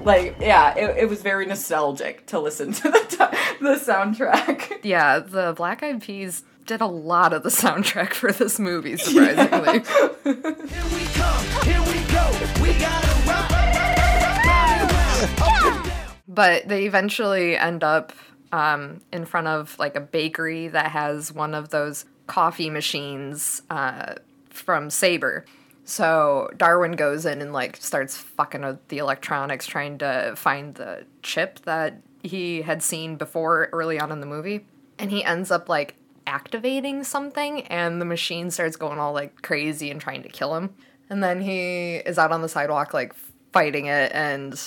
like, 0.00 0.36
yeah, 0.40 0.74
it, 0.76 0.98
it 1.04 1.08
was 1.08 1.22
very 1.22 1.46
nostalgic 1.46 2.26
to 2.26 2.38
listen 2.38 2.72
to 2.72 2.90
the 2.90 2.98
t- 3.08 3.38
the 3.60 3.74
soundtrack. 3.76 4.80
Yeah, 4.84 5.18
the 5.20 5.52
Black 5.56 5.82
Eyed 5.82 6.02
Peas 6.02 6.42
did 6.66 6.80
a 6.80 6.86
lot 6.86 7.32
of 7.32 7.42
the 7.42 7.48
soundtrack 7.50 8.12
for 8.14 8.32
this 8.32 8.58
movie, 8.58 8.96
surprisingly. 8.96 9.80
Here 10.24 10.34
we 10.34 11.04
come, 11.14 11.44
here 11.64 11.82
we 11.82 12.00
go. 12.12 12.62
We 12.62 12.78
gotta 12.78 13.28
rock, 13.28 13.50
rock, 13.50 13.76
rock, 13.76 14.44
rock, 14.44 15.40
rock, 15.40 15.40
rock, 15.40 15.86
rock. 15.86 15.92
but 16.28 16.68
they 16.68 16.84
eventually 16.86 17.56
end 17.56 17.82
up 17.82 18.12
um, 18.52 19.00
in 19.12 19.24
front 19.24 19.46
of 19.46 19.78
like 19.78 19.96
a 19.96 20.00
bakery 20.00 20.68
that 20.68 20.90
has 20.90 21.32
one 21.32 21.54
of 21.54 21.70
those 21.70 22.04
coffee 22.26 22.70
machines 22.70 23.62
uh, 23.70 24.14
from 24.50 24.90
Saber. 24.90 25.44
So 25.84 26.50
Darwin 26.56 26.92
goes 26.92 27.26
in 27.26 27.42
and 27.42 27.52
like 27.52 27.76
starts 27.76 28.16
fucking 28.16 28.62
with 28.62 28.88
the 28.88 28.98
electronics, 28.98 29.66
trying 29.66 29.98
to 29.98 30.34
find 30.36 30.74
the 30.74 31.04
chip 31.22 31.60
that 31.60 32.00
he 32.22 32.62
had 32.62 32.82
seen 32.82 33.16
before 33.16 33.68
early 33.72 33.98
on 33.98 34.12
in 34.12 34.20
the 34.20 34.26
movie, 34.26 34.66
and 34.98 35.10
he 35.10 35.24
ends 35.24 35.50
up 35.50 35.68
like 35.68 35.96
activating 36.26 37.02
something, 37.02 37.62
and 37.62 38.00
the 38.00 38.04
machine 38.04 38.50
starts 38.50 38.76
going 38.76 38.98
all 39.00 39.12
like 39.12 39.42
crazy 39.42 39.90
and 39.90 40.00
trying 40.00 40.22
to 40.22 40.28
kill 40.28 40.54
him. 40.54 40.74
And 41.08 41.24
then 41.24 41.40
he 41.40 41.96
is 41.96 42.18
out 42.18 42.30
on 42.30 42.42
the 42.42 42.48
sidewalk 42.48 42.94
like 42.94 43.14
fighting 43.52 43.86
it, 43.86 44.12
and 44.14 44.60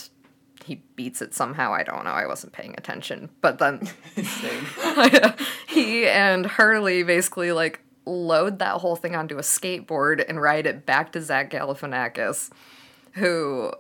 he 0.63 0.84
beats 0.95 1.21
it 1.21 1.34
somehow. 1.34 1.73
I 1.73 1.84
don't 1.84 2.06
know. 2.06 2.12
I 2.12 2.26
wasn't 2.26 2.54
paying 2.54 2.76
attention. 2.78 3.30
But 3.41 3.60
then 3.60 3.89
he 5.67 6.08
and 6.08 6.45
Hurley 6.45 7.04
basically 7.04 7.52
like 7.52 7.82
load 8.06 8.60
that 8.60 8.82
whole 8.82 8.95
thing 8.95 9.15
onto 9.15 9.38
a 9.38 9.41
skateboard 9.41 10.23
and 10.28 10.41
ride 10.41 10.65
it 10.65 10.86
back 10.86 11.12
to 11.13 11.21
Zach 11.21 11.49
Galifianakis, 11.49 12.49
who 13.13 13.71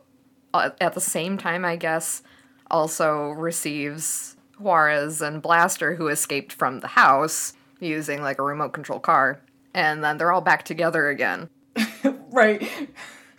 uh, 0.53 0.71
at 0.79 0.93
the 0.93 1.01
same 1.01 1.37
time, 1.37 1.65
I 1.65 1.75
guess, 1.75 2.21
also 2.69 3.29
receives 3.29 4.35
Juarez 4.59 5.21
and 5.21 5.41
Blaster, 5.41 5.95
who 5.95 6.07
escaped 6.07 6.53
from 6.53 6.79
the 6.79 6.87
house 6.87 7.53
using 7.79 8.21
like 8.21 8.39
a 8.39 8.43
remote 8.43 8.73
control 8.73 8.99
car. 8.99 9.41
And 9.73 10.03
then 10.03 10.17
they're 10.17 10.31
all 10.31 10.41
back 10.41 10.63
together 10.63 11.09
again. 11.09 11.49
right. 12.31 12.69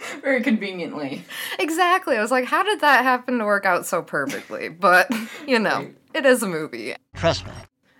Very 0.22 0.42
conveniently. 0.42 1.24
Exactly. 1.58 2.16
I 2.16 2.22
was 2.22 2.30
like, 2.30 2.44
how 2.44 2.62
did 2.62 2.80
that 2.80 3.04
happen 3.04 3.38
to 3.38 3.44
work 3.44 3.64
out 3.64 3.86
so 3.86 4.02
perfectly? 4.02 4.68
But, 4.84 5.10
you 5.46 5.58
know, 5.58 5.90
it 6.14 6.26
is 6.26 6.42
a 6.42 6.46
movie. 6.46 6.94
Trust 7.14 7.46
me. 7.46 7.52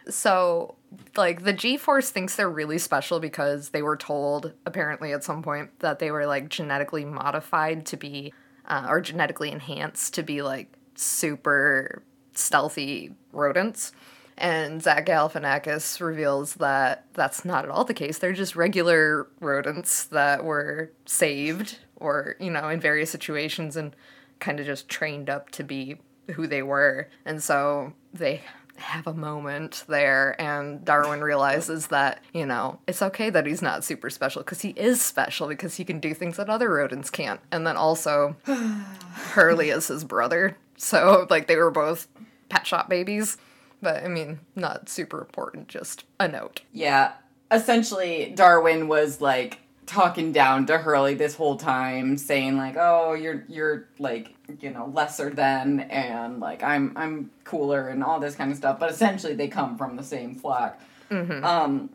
So, 0.08 0.76
like, 1.16 1.44
the 1.44 1.52
G 1.52 1.76
Force 1.76 2.10
thinks 2.10 2.36
they're 2.36 2.50
really 2.50 2.78
special 2.78 3.20
because 3.20 3.70
they 3.70 3.82
were 3.82 3.96
told, 3.96 4.52
apparently 4.66 5.12
at 5.12 5.24
some 5.24 5.42
point, 5.42 5.78
that 5.80 5.98
they 5.98 6.10
were, 6.10 6.26
like, 6.26 6.50
genetically 6.50 7.04
modified 7.04 7.86
to 7.86 7.96
be, 7.96 8.34
uh, 8.66 8.86
or 8.88 9.00
genetically 9.00 9.50
enhanced 9.50 10.14
to 10.14 10.22
be, 10.22 10.42
like, 10.42 10.72
super 10.94 12.02
stealthy 12.34 13.14
rodents. 13.32 13.92
And 14.36 14.82
Zach 14.82 15.06
Galifianakis 15.06 16.00
reveals 16.00 16.54
that 16.54 17.06
that's 17.14 17.44
not 17.44 17.64
at 17.64 17.70
all 17.70 17.84
the 17.84 17.94
case. 17.94 18.18
They're 18.18 18.32
just 18.32 18.56
regular 18.56 19.28
rodents 19.40 20.04
that 20.06 20.44
were 20.44 20.90
saved 21.06 21.78
or, 22.04 22.36
you 22.38 22.50
know, 22.50 22.68
in 22.68 22.80
various 22.80 23.10
situations 23.10 23.76
and 23.76 23.94
kind 24.40 24.60
of 24.60 24.66
just 24.66 24.88
trained 24.88 25.30
up 25.30 25.50
to 25.50 25.64
be 25.64 25.96
who 26.32 26.46
they 26.46 26.62
were. 26.62 27.08
And 27.24 27.42
so 27.42 27.92
they 28.12 28.42
have 28.76 29.06
a 29.06 29.14
moment 29.14 29.84
there, 29.86 30.40
and 30.40 30.84
Darwin 30.84 31.20
realizes 31.20 31.88
that, 31.88 32.20
you 32.32 32.44
know, 32.44 32.80
it's 32.88 33.02
okay 33.02 33.30
that 33.30 33.46
he's 33.46 33.62
not 33.62 33.84
super 33.84 34.10
special 34.10 34.42
because 34.42 34.62
he 34.62 34.70
is 34.70 35.00
special 35.00 35.46
because 35.46 35.76
he 35.76 35.84
can 35.84 36.00
do 36.00 36.12
things 36.12 36.36
that 36.36 36.50
other 36.50 36.70
rodents 36.70 37.10
can't. 37.10 37.40
And 37.52 37.66
then 37.66 37.76
also, 37.76 38.36
Hurley 38.46 39.70
is 39.70 39.88
his 39.88 40.04
brother. 40.04 40.56
So, 40.76 41.26
like, 41.30 41.46
they 41.46 41.56
were 41.56 41.70
both 41.70 42.08
pet 42.48 42.66
shop 42.66 42.88
babies. 42.88 43.36
But 43.80 44.02
I 44.02 44.08
mean, 44.08 44.40
not 44.56 44.88
super 44.88 45.20
important, 45.20 45.68
just 45.68 46.04
a 46.18 46.26
note. 46.26 46.62
Yeah. 46.72 47.12
Essentially, 47.50 48.32
Darwin 48.34 48.88
was 48.88 49.20
like 49.20 49.60
talking 49.86 50.32
down 50.32 50.66
to 50.66 50.78
Hurley 50.78 51.14
this 51.14 51.34
whole 51.34 51.56
time, 51.56 52.16
saying 52.16 52.56
like, 52.56 52.76
"Oh, 52.78 53.12
you're 53.14 53.44
you're 53.48 53.88
like 53.98 54.34
you 54.60 54.70
know 54.70 54.90
lesser 54.94 55.30
than, 55.30 55.80
and 55.80 56.40
like 56.40 56.62
I'm 56.62 56.92
I'm 56.96 57.30
cooler 57.44 57.88
and 57.88 58.02
all 58.02 58.18
this 58.20 58.34
kind 58.34 58.50
of 58.50 58.56
stuff." 58.56 58.78
But 58.78 58.90
essentially, 58.90 59.34
they 59.34 59.48
come 59.48 59.76
from 59.76 59.96
the 59.96 60.02
same 60.04 60.34
flock. 60.34 60.80
Um, 61.10 61.90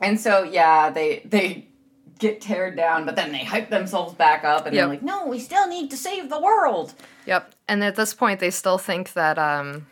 and 0.00 0.20
so 0.20 0.42
yeah, 0.42 0.90
they 0.90 1.22
they 1.24 1.66
get 2.18 2.40
teared 2.42 2.76
down, 2.76 3.06
but 3.06 3.16
then 3.16 3.32
they 3.32 3.38
hype 3.44 3.70
themselves 3.70 4.12
back 4.14 4.44
up, 4.44 4.66
and 4.66 4.74
Yep. 4.74 4.82
they're 4.82 4.88
like, 4.88 5.02
"No, 5.02 5.26
we 5.26 5.38
still 5.38 5.66
need 5.66 5.90
to 5.90 5.96
save 5.96 6.28
the 6.28 6.40
world." 6.40 6.92
Yep. 7.26 7.54
And 7.68 7.82
at 7.84 7.96
this 7.96 8.12
point, 8.12 8.40
they 8.40 8.50
still 8.50 8.76
think 8.78 9.12
that 9.14 9.38
um, 9.38 9.86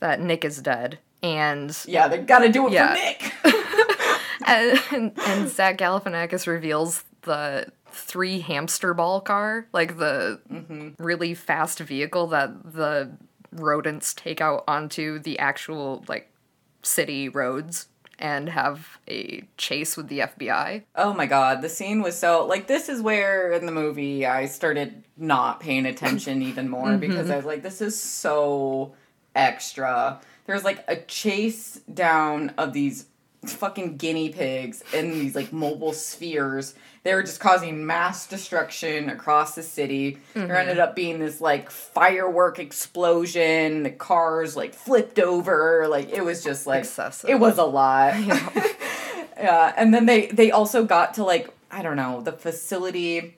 that 0.00 0.20
Nick 0.20 0.44
is 0.44 0.62
dead, 0.62 0.98
and 1.22 1.76
Yeah, 1.86 2.08
they 2.08 2.18
got 2.18 2.38
to 2.40 2.48
do 2.48 2.66
it 2.68 2.72
Yeah. 2.72 2.88
for 2.88 2.94
Nick. 2.94 3.32
and, 4.46 5.12
and 5.26 5.48
Zach 5.48 5.78
Galifianakis 5.78 6.46
reveals 6.46 7.04
the 7.22 7.66
three 7.88 8.40
hamster 8.40 8.94
ball 8.94 9.20
car, 9.20 9.66
like 9.72 9.98
the 9.98 10.40
really 10.98 11.34
fast 11.34 11.80
vehicle 11.80 12.28
that 12.28 12.72
the 12.72 13.10
rodents 13.52 14.14
take 14.14 14.40
out 14.40 14.64
onto 14.68 15.18
the 15.18 15.38
actual 15.38 16.04
like 16.08 16.30
city 16.82 17.28
roads 17.28 17.88
and 18.18 18.48
have 18.48 18.98
a 19.08 19.46
chase 19.56 19.96
with 19.96 20.08
the 20.08 20.20
FBI. 20.20 20.82
Oh 20.94 21.12
my 21.12 21.26
god, 21.26 21.62
the 21.62 21.68
scene 21.68 22.02
was 22.02 22.18
so 22.18 22.46
like 22.46 22.66
this 22.66 22.88
is 22.88 23.02
where 23.02 23.52
in 23.52 23.66
the 23.66 23.72
movie 23.72 24.24
I 24.26 24.46
started 24.46 25.04
not 25.16 25.60
paying 25.60 25.86
attention 25.86 26.42
even 26.42 26.68
more 26.68 26.88
mm-hmm. 26.88 27.00
because 27.00 27.30
I 27.30 27.36
was 27.36 27.44
like 27.44 27.62
this 27.62 27.80
is 27.80 28.00
so 28.00 28.94
extra. 29.34 30.20
There's 30.46 30.64
like 30.64 30.84
a 30.88 30.96
chase 30.96 31.80
down 31.92 32.52
of 32.56 32.72
these 32.72 33.06
fucking 33.50 33.96
guinea 33.96 34.30
pigs 34.30 34.82
in 34.92 35.10
these 35.10 35.34
like 35.34 35.52
mobile 35.52 35.92
spheres. 35.92 36.74
They 37.02 37.14
were 37.14 37.22
just 37.22 37.38
causing 37.40 37.86
mass 37.86 38.26
destruction 38.26 39.08
across 39.10 39.54
the 39.54 39.62
city. 39.62 40.18
There 40.34 40.56
ended 40.56 40.78
up 40.80 40.96
being 40.96 41.20
this 41.20 41.40
like 41.40 41.70
firework 41.70 42.58
explosion. 42.58 43.84
The 43.84 43.90
cars 43.90 44.56
like 44.56 44.74
flipped 44.74 45.18
over. 45.18 45.86
Like 45.88 46.10
it 46.10 46.24
was 46.24 46.42
just 46.42 46.66
like 46.66 46.80
Excessive. 46.80 47.30
it 47.30 47.38
was 47.38 47.58
a 47.58 47.64
lot. 47.64 48.14
Yeah, 49.38 49.72
and 49.76 49.92
then 49.92 50.06
they 50.06 50.28
they 50.28 50.50
also 50.50 50.84
got 50.84 51.14
to 51.14 51.22
like 51.24 51.50
I 51.70 51.82
don't 51.82 51.96
know 51.96 52.22
the 52.22 52.32
facility 52.32 53.36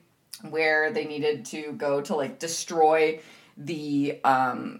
where 0.49 0.91
they 0.93 1.03
needed 1.05 1.43
to 1.47 1.73
go 1.73 1.99
to 2.01 2.15
like 2.15 2.39
destroy 2.39 3.19
the 3.57 4.19
um 4.23 4.79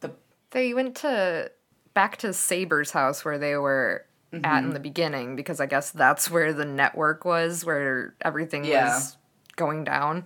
the 0.00 0.12
They 0.50 0.74
went 0.74 0.96
to 0.96 1.50
back 1.94 2.18
to 2.18 2.34
Saber's 2.34 2.90
house 2.90 3.24
where 3.24 3.38
they 3.38 3.56
were 3.56 4.04
at 4.44 4.62
in 4.64 4.70
the 4.74 4.80
beginning 4.80 5.36
because 5.36 5.60
I 5.60 5.66
guess 5.66 5.90
that's 5.90 6.30
where 6.30 6.52
the 6.52 6.64
network 6.64 7.24
was, 7.24 7.64
where 7.64 8.14
everything 8.20 8.64
Yeah. 8.64 8.84
was 8.94 9.16
going 9.56 9.84
down. 9.84 10.24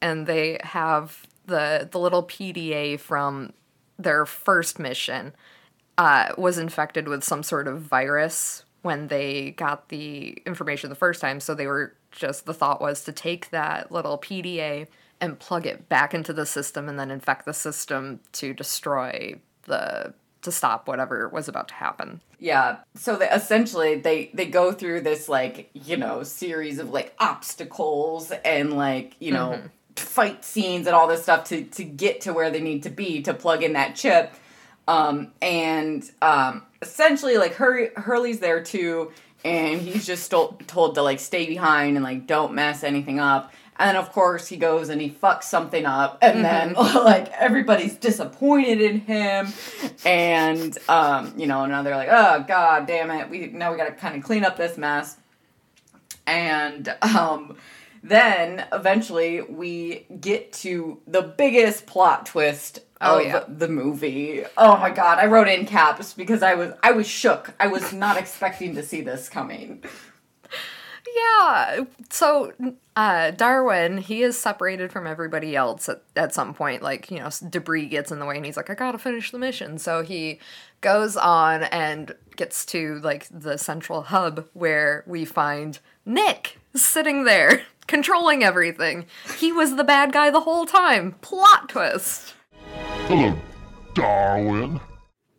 And 0.00 0.26
they 0.26 0.58
have 0.62 1.26
the 1.46 1.88
the 1.90 1.98
little 1.98 2.22
PDA 2.22 2.98
from 2.98 3.52
their 3.98 4.24
first 4.24 4.78
mission 4.78 5.34
uh, 5.98 6.32
was 6.38 6.56
infected 6.58 7.08
with 7.08 7.22
some 7.24 7.42
sort 7.42 7.68
of 7.68 7.82
virus 7.82 8.64
when 8.82 9.08
they 9.08 9.50
got 9.50 9.90
the 9.90 10.30
information 10.46 10.88
the 10.88 10.96
first 10.96 11.20
time. 11.20 11.40
So 11.40 11.54
they 11.54 11.66
were 11.66 11.94
just 12.12 12.46
the 12.46 12.54
thought 12.54 12.80
was 12.80 13.04
to 13.04 13.12
take 13.12 13.50
that 13.50 13.92
little 13.92 14.16
PDA 14.16 14.86
and 15.20 15.38
plug 15.38 15.66
it 15.66 15.88
back 15.90 16.14
into 16.14 16.32
the 16.32 16.46
system 16.46 16.88
and 16.88 16.98
then 16.98 17.10
infect 17.10 17.44
the 17.44 17.52
system 17.52 18.20
to 18.32 18.54
destroy 18.54 19.38
the 19.64 20.14
to 20.42 20.50
stop 20.52 20.88
whatever 20.88 21.28
was 21.28 21.48
about 21.48 21.68
to 21.68 21.74
happen. 21.74 22.20
yeah 22.38 22.78
so 22.94 23.16
they 23.16 23.28
essentially 23.30 23.96
they 23.96 24.30
they 24.34 24.46
go 24.46 24.72
through 24.72 25.00
this 25.00 25.28
like 25.28 25.70
you 25.74 25.96
know 25.96 26.22
series 26.22 26.78
of 26.78 26.90
like 26.90 27.14
obstacles 27.18 28.32
and 28.44 28.72
like 28.76 29.14
you 29.18 29.32
know 29.32 29.60
fight 29.96 30.44
scenes 30.44 30.86
and 30.86 30.96
all 30.96 31.06
this 31.06 31.22
stuff 31.22 31.44
to 31.44 31.64
to 31.64 31.84
get 31.84 32.22
to 32.22 32.32
where 32.32 32.50
they 32.50 32.60
need 32.60 32.82
to 32.84 32.90
be 32.90 33.20
to 33.22 33.34
plug 33.34 33.62
in 33.62 33.74
that 33.74 33.94
chip. 33.96 34.32
Um 34.88 35.32
and 35.42 36.08
um 36.22 36.62
essentially 36.80 37.36
like 37.36 37.54
Hur- 37.54 37.92
Hurley's 37.96 38.40
there 38.40 38.62
too 38.62 39.12
and 39.44 39.80
he's 39.80 40.06
just 40.06 40.30
told, 40.30 40.66
told 40.66 40.94
to 40.94 41.02
like 41.02 41.20
stay 41.20 41.46
behind 41.46 41.96
and 41.96 42.04
like 42.04 42.26
don't 42.26 42.54
mess 42.54 42.82
anything 42.82 43.20
up 43.20 43.52
and 43.80 43.88
then 43.88 43.96
of 43.96 44.12
course 44.12 44.46
he 44.46 44.56
goes 44.56 44.90
and 44.90 45.00
he 45.00 45.10
fucks 45.10 45.44
something 45.44 45.86
up 45.86 46.18
and 46.22 46.44
then 46.44 46.74
like 46.74 47.32
everybody's 47.32 47.96
disappointed 47.96 48.80
in 48.80 49.00
him 49.00 49.48
and 50.04 50.78
um 50.88 51.32
you 51.36 51.46
know 51.46 51.66
now 51.66 51.82
they're 51.82 51.96
like 51.96 52.08
oh 52.10 52.44
god 52.46 52.86
damn 52.86 53.10
it 53.10 53.28
we 53.28 53.46
now 53.46 53.72
we 53.72 53.78
gotta 53.78 53.92
kind 53.92 54.14
of 54.16 54.22
clean 54.22 54.44
up 54.44 54.56
this 54.56 54.76
mess 54.78 55.16
and 56.26 56.94
um 57.02 57.56
then 58.02 58.64
eventually 58.72 59.40
we 59.42 60.06
get 60.20 60.52
to 60.52 61.00
the 61.06 61.22
biggest 61.22 61.86
plot 61.86 62.26
twist 62.26 62.80
Oh, 63.02 63.18
of 63.18 63.24
yeah. 63.24 63.44
the 63.48 63.66
movie. 63.66 64.44
Oh 64.58 64.76
my 64.76 64.90
god, 64.90 65.18
I 65.18 65.24
wrote 65.24 65.48
in 65.48 65.64
caps 65.64 66.12
because 66.12 66.42
I 66.42 66.54
was 66.54 66.74
I 66.82 66.92
was 66.92 67.06
shook. 67.08 67.54
I 67.58 67.68
was 67.68 67.94
not 67.94 68.18
expecting 68.18 68.74
to 68.74 68.82
see 68.82 69.00
this 69.00 69.30
coming. 69.30 69.82
Yeah. 71.14 71.84
So 72.10 72.52
uh, 72.96 73.30
Darwin, 73.30 73.98
he 73.98 74.22
is 74.22 74.38
separated 74.38 74.92
from 74.92 75.06
everybody 75.06 75.56
else 75.56 75.88
at, 75.88 76.02
at 76.16 76.34
some 76.34 76.54
point. 76.54 76.82
Like, 76.82 77.10
you 77.10 77.18
know, 77.18 77.30
debris 77.48 77.86
gets 77.86 78.12
in 78.12 78.18
the 78.18 78.26
way 78.26 78.36
and 78.36 78.44
he's 78.44 78.56
like, 78.56 78.70
I 78.70 78.74
gotta 78.74 78.98
finish 78.98 79.30
the 79.30 79.38
mission. 79.38 79.78
So 79.78 80.02
he 80.02 80.38
goes 80.80 81.16
on 81.16 81.64
and 81.64 82.14
gets 82.36 82.64
to 82.66 83.00
like 83.00 83.26
the 83.30 83.58
central 83.58 84.02
hub 84.02 84.46
where 84.52 85.04
we 85.06 85.24
find 85.24 85.78
Nick 86.04 86.58
sitting 86.74 87.24
there 87.24 87.62
controlling 87.86 88.42
everything. 88.42 89.06
He 89.38 89.52
was 89.52 89.76
the 89.76 89.84
bad 89.84 90.12
guy 90.12 90.30
the 90.30 90.40
whole 90.40 90.66
time. 90.66 91.12
Plot 91.20 91.68
twist. 91.68 92.34
Hello, 93.06 93.36
Darwin. 93.94 94.80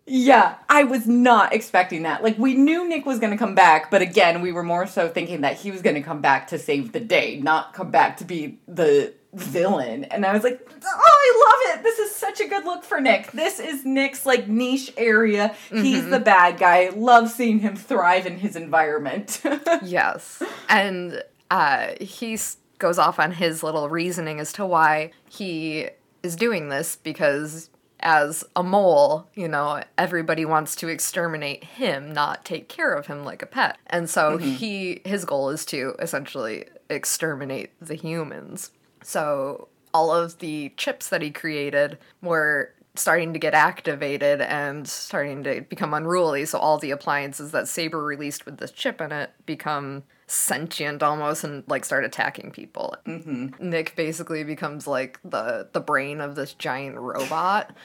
Yeah, 0.08 0.56
I 0.68 0.84
was 0.84 1.08
not 1.08 1.54
expecting 1.54 2.04
that. 2.04 2.24
Like 2.24 2.38
we 2.38 2.56
knew 2.56 2.88
Nick 2.88 3.06
was 3.06 3.20
going 3.20 3.32
to 3.32 3.38
come 3.38 3.56
back, 3.56 3.92
but 3.92 4.02
again, 4.02 4.42
we 4.42 4.52
were 4.52 4.64
more 4.64 4.88
so 4.88 5.08
thinking 5.08 5.42
that 5.42 5.58
he 5.58 5.72
was 5.72 5.82
going 5.82 5.96
to 5.96 6.02
come 6.02 6.22
back 6.22 6.48
to 6.48 6.60
save 6.60 6.92
the 6.92 7.00
day, 7.00 7.40
not 7.42 7.74
come 7.74 7.92
back 7.92 8.18
to 8.18 8.26
be 8.26 8.60
the 8.68 9.14
villain. 9.34 10.04
And 10.06 10.26
I 10.26 10.34
was 10.34 10.44
like, 10.44 10.60
"Oh, 10.84 11.02
I 11.04 11.70
love 11.72 11.80
it. 11.80 11.84
This 11.84 12.00
is 12.00 12.16
such 12.16 12.40
a 12.42 12.48
good 12.48 12.66
look 12.66 12.84
for 12.84 13.00
Nick. 13.00 13.32
This 13.32 13.60
is 13.60 13.86
Nick's 13.86 14.26
like 14.26 14.48
niche 14.48 14.92
area. 14.98 15.56
He's 15.70 16.10
the 16.10 16.20
bad 16.20 16.58
guy. 16.58 16.90
Love 16.90 17.30
seeing 17.30 17.60
him 17.60 17.76
thrive 17.76 18.26
in 18.26 18.38
his 18.38 18.56
environment." 18.56 19.42
Yes. 19.84 20.42
And 20.70 21.24
uh, 21.50 21.90
he 22.00 22.38
goes 22.78 22.98
off 22.98 23.20
on 23.20 23.32
his 23.32 23.64
little 23.64 23.90
reasoning 23.90 24.40
as 24.40 24.52
to 24.54 24.66
why 24.66 25.12
he 25.30 25.88
is 26.24 26.36
doing 26.36 26.70
this 26.70 26.96
because, 26.96 27.70
as 28.02 28.44
a 28.56 28.64
mole, 28.64 29.30
you 29.34 29.48
know, 29.48 29.84
everybody 29.98 30.46
wants 30.46 30.76
to 30.78 30.88
exterminate 30.88 31.64
him, 31.64 32.12
not 32.14 32.46
take 32.46 32.68
care 32.68 32.94
of 32.94 33.08
him 33.08 33.24
like 33.24 33.42
a 33.42 33.46
pet. 33.46 33.78
And 33.88 34.10
so 34.10 34.38
mm-hmm. 34.38 34.50
he 34.50 35.02
his 35.06 35.26
goal 35.26 35.50
is 35.50 35.66
to 35.66 35.96
essentially 36.00 36.66
exterminate 36.90 37.72
the 37.80 37.96
humans. 37.96 38.72
So 39.04 39.68
all 39.94 40.12
of 40.12 40.40
the 40.40 40.74
chips 40.78 41.10
that 41.10 41.22
he 41.22 41.32
created 41.32 41.98
were 42.22 42.74
starting 42.96 43.34
to 43.34 43.40
get 43.40 43.54
activated 43.54 44.42
and 44.42 44.88
starting 44.88 45.44
to 45.44 45.62
become 45.62 45.94
unruly. 45.94 46.46
So 46.46 46.60
all 46.60 46.78
the 46.78 46.92
appliances 46.92 47.52
that 47.52 47.68
Saber 47.68 48.04
released 48.04 48.46
with 48.46 48.58
this 48.58 48.72
chip 48.72 49.00
in 49.00 49.12
it 49.12 49.32
become 49.46 50.04
sentient 50.32 51.04
almost 51.04 51.44
and 51.44 51.64
like 51.68 51.84
start 51.84 52.06
attacking 52.06 52.52
people. 52.52 52.96
Mm-hmm. 53.06 53.70
Nick 53.70 53.96
basically 53.96 54.44
becomes 54.44 54.88
like 54.88 55.20
the 55.24 55.68
the 55.74 55.82
brain 55.82 56.22
of 56.22 56.36
this 56.36 56.54
giant 56.54 56.98
robot 56.98 57.76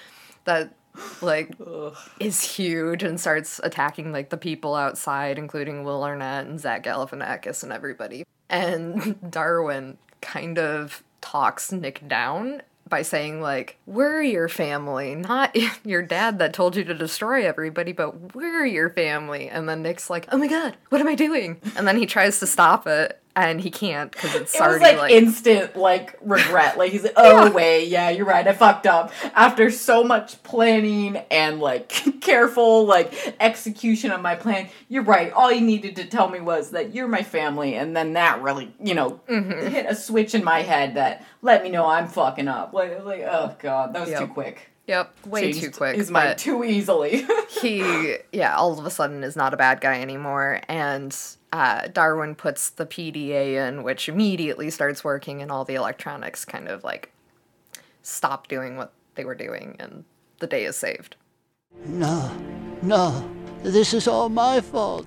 that 0.44 0.74
like 1.20 1.52
is 2.20 2.42
huge 2.42 3.02
and 3.02 3.20
starts 3.20 3.60
attacking 3.64 4.12
like 4.12 4.30
the 4.30 4.36
people 4.36 4.74
outside, 4.74 5.38
including 5.38 5.82
Will 5.82 6.04
Arnett 6.04 6.46
and 6.46 6.60
Zach 6.60 6.84
Galifianakis 6.84 7.64
and 7.64 7.72
everybody. 7.72 8.24
And 8.48 9.18
Darwin 9.30 9.98
kind 10.20 10.58
of 10.58 11.02
talks 11.20 11.72
Nick 11.72 12.06
down 12.06 12.62
by 12.88 13.02
saying 13.02 13.40
like, 13.40 13.78
"We're 13.86 14.22
your 14.22 14.48
family, 14.48 15.14
not 15.14 15.56
your 15.84 16.02
dad 16.02 16.38
that 16.38 16.52
told 16.52 16.76
you 16.76 16.84
to 16.84 16.94
destroy 16.94 17.46
everybody, 17.46 17.92
but 17.92 18.34
we're 18.34 18.66
your 18.66 18.90
family." 18.90 19.48
And 19.48 19.68
then 19.68 19.82
Nick's 19.82 20.10
like, 20.10 20.26
"Oh 20.30 20.38
my 20.38 20.48
god, 20.48 20.76
what 20.88 21.00
am 21.00 21.08
I 21.08 21.14
doing?" 21.14 21.60
And 21.76 21.86
then 21.86 21.96
he 21.96 22.06
tries 22.06 22.38
to 22.40 22.46
stop 22.46 22.86
it, 22.86 23.20
and 23.36 23.60
he 23.60 23.70
can't 23.70 24.10
because 24.10 24.34
it's 24.34 24.54
It 24.54 24.60
was 24.62 24.80
like, 24.80 24.96
like, 24.96 25.12
instant 25.12 25.76
like 25.76 26.16
regret. 26.22 26.78
Like 26.78 26.90
he's 26.90 27.04
like, 27.04 27.12
oh 27.16 27.50
wait, 27.52 27.86
yeah, 27.88 28.08
you're 28.10 28.24
right, 28.26 28.46
I 28.48 28.52
fucked 28.54 28.86
up. 28.86 29.12
After 29.34 29.70
so 29.70 30.02
much 30.02 30.42
planning 30.42 31.18
and 31.30 31.60
like 31.60 31.88
careful 32.22 32.86
like 32.86 33.12
execution 33.38 34.10
of 34.10 34.20
my 34.22 34.34
plan, 34.34 34.68
you're 34.88 35.02
right. 35.04 35.30
All 35.32 35.52
you 35.52 35.60
needed 35.60 35.94
to 35.96 36.06
tell 36.06 36.28
me 36.28 36.40
was 36.40 36.70
that 36.70 36.94
you're 36.94 37.06
my 37.08 37.22
family, 37.22 37.74
and 37.74 37.94
then 37.94 38.14
that 38.14 38.42
really, 38.42 38.74
you 38.82 38.94
know, 38.94 39.20
Mm-hmm. 39.28 39.68
hit 39.68 39.86
a 39.86 39.94
switch 39.94 40.34
in 40.34 40.42
my 40.42 40.62
head 40.62 40.94
that 40.94 41.24
let 41.42 41.62
me 41.62 41.68
know 41.68 41.86
I'm 41.86 42.08
fucking 42.08 42.48
up. 42.48 42.72
Like, 42.72 43.04
like 43.04 43.22
oh 43.28 43.54
god, 43.60 43.92
that 43.94 44.00
was 44.00 44.08
Yep. 44.10 44.20
too 44.20 44.26
quick. 44.28 44.70
"Yep, 44.86 45.26
way 45.26 45.40
Changed 45.42 45.60
too 45.62 45.70
quick." 45.72 45.96
His 45.96 46.10
mind 46.10 46.38
too 46.38 46.64
easily. 46.64 47.26
he 47.60 48.16
yeah 48.32 48.56
all 48.56 48.78
of 48.78 48.86
a 48.86 48.90
sudden 48.90 49.22
is 49.24 49.36
not 49.36 49.52
a 49.52 49.56
bad 49.56 49.80
guy 49.80 50.00
anymore 50.00 50.60
and 50.68 51.14
uh, 51.56 51.88
darwin 51.88 52.34
puts 52.34 52.70
the 52.70 52.86
pda 52.86 53.68
in 53.68 53.82
which 53.82 54.08
immediately 54.08 54.68
starts 54.70 55.02
working 55.04 55.40
and 55.42 55.50
all 55.50 55.64
the 55.64 55.74
electronics 55.82 56.44
kind 56.44 56.68
of 56.68 56.84
like 56.84 57.04
stop 58.02 58.48
doing 58.48 58.76
what 58.76 58.92
they 59.14 59.24
were 59.24 59.34
doing 59.46 59.76
and 59.80 60.04
the 60.40 60.46
day 60.46 60.64
is 60.64 60.76
saved 60.76 61.16
No, 61.86 62.18
no, 62.82 63.02
this 63.62 63.92
is 63.94 64.06
all 64.08 64.28
my 64.28 64.60
fault. 64.60 65.06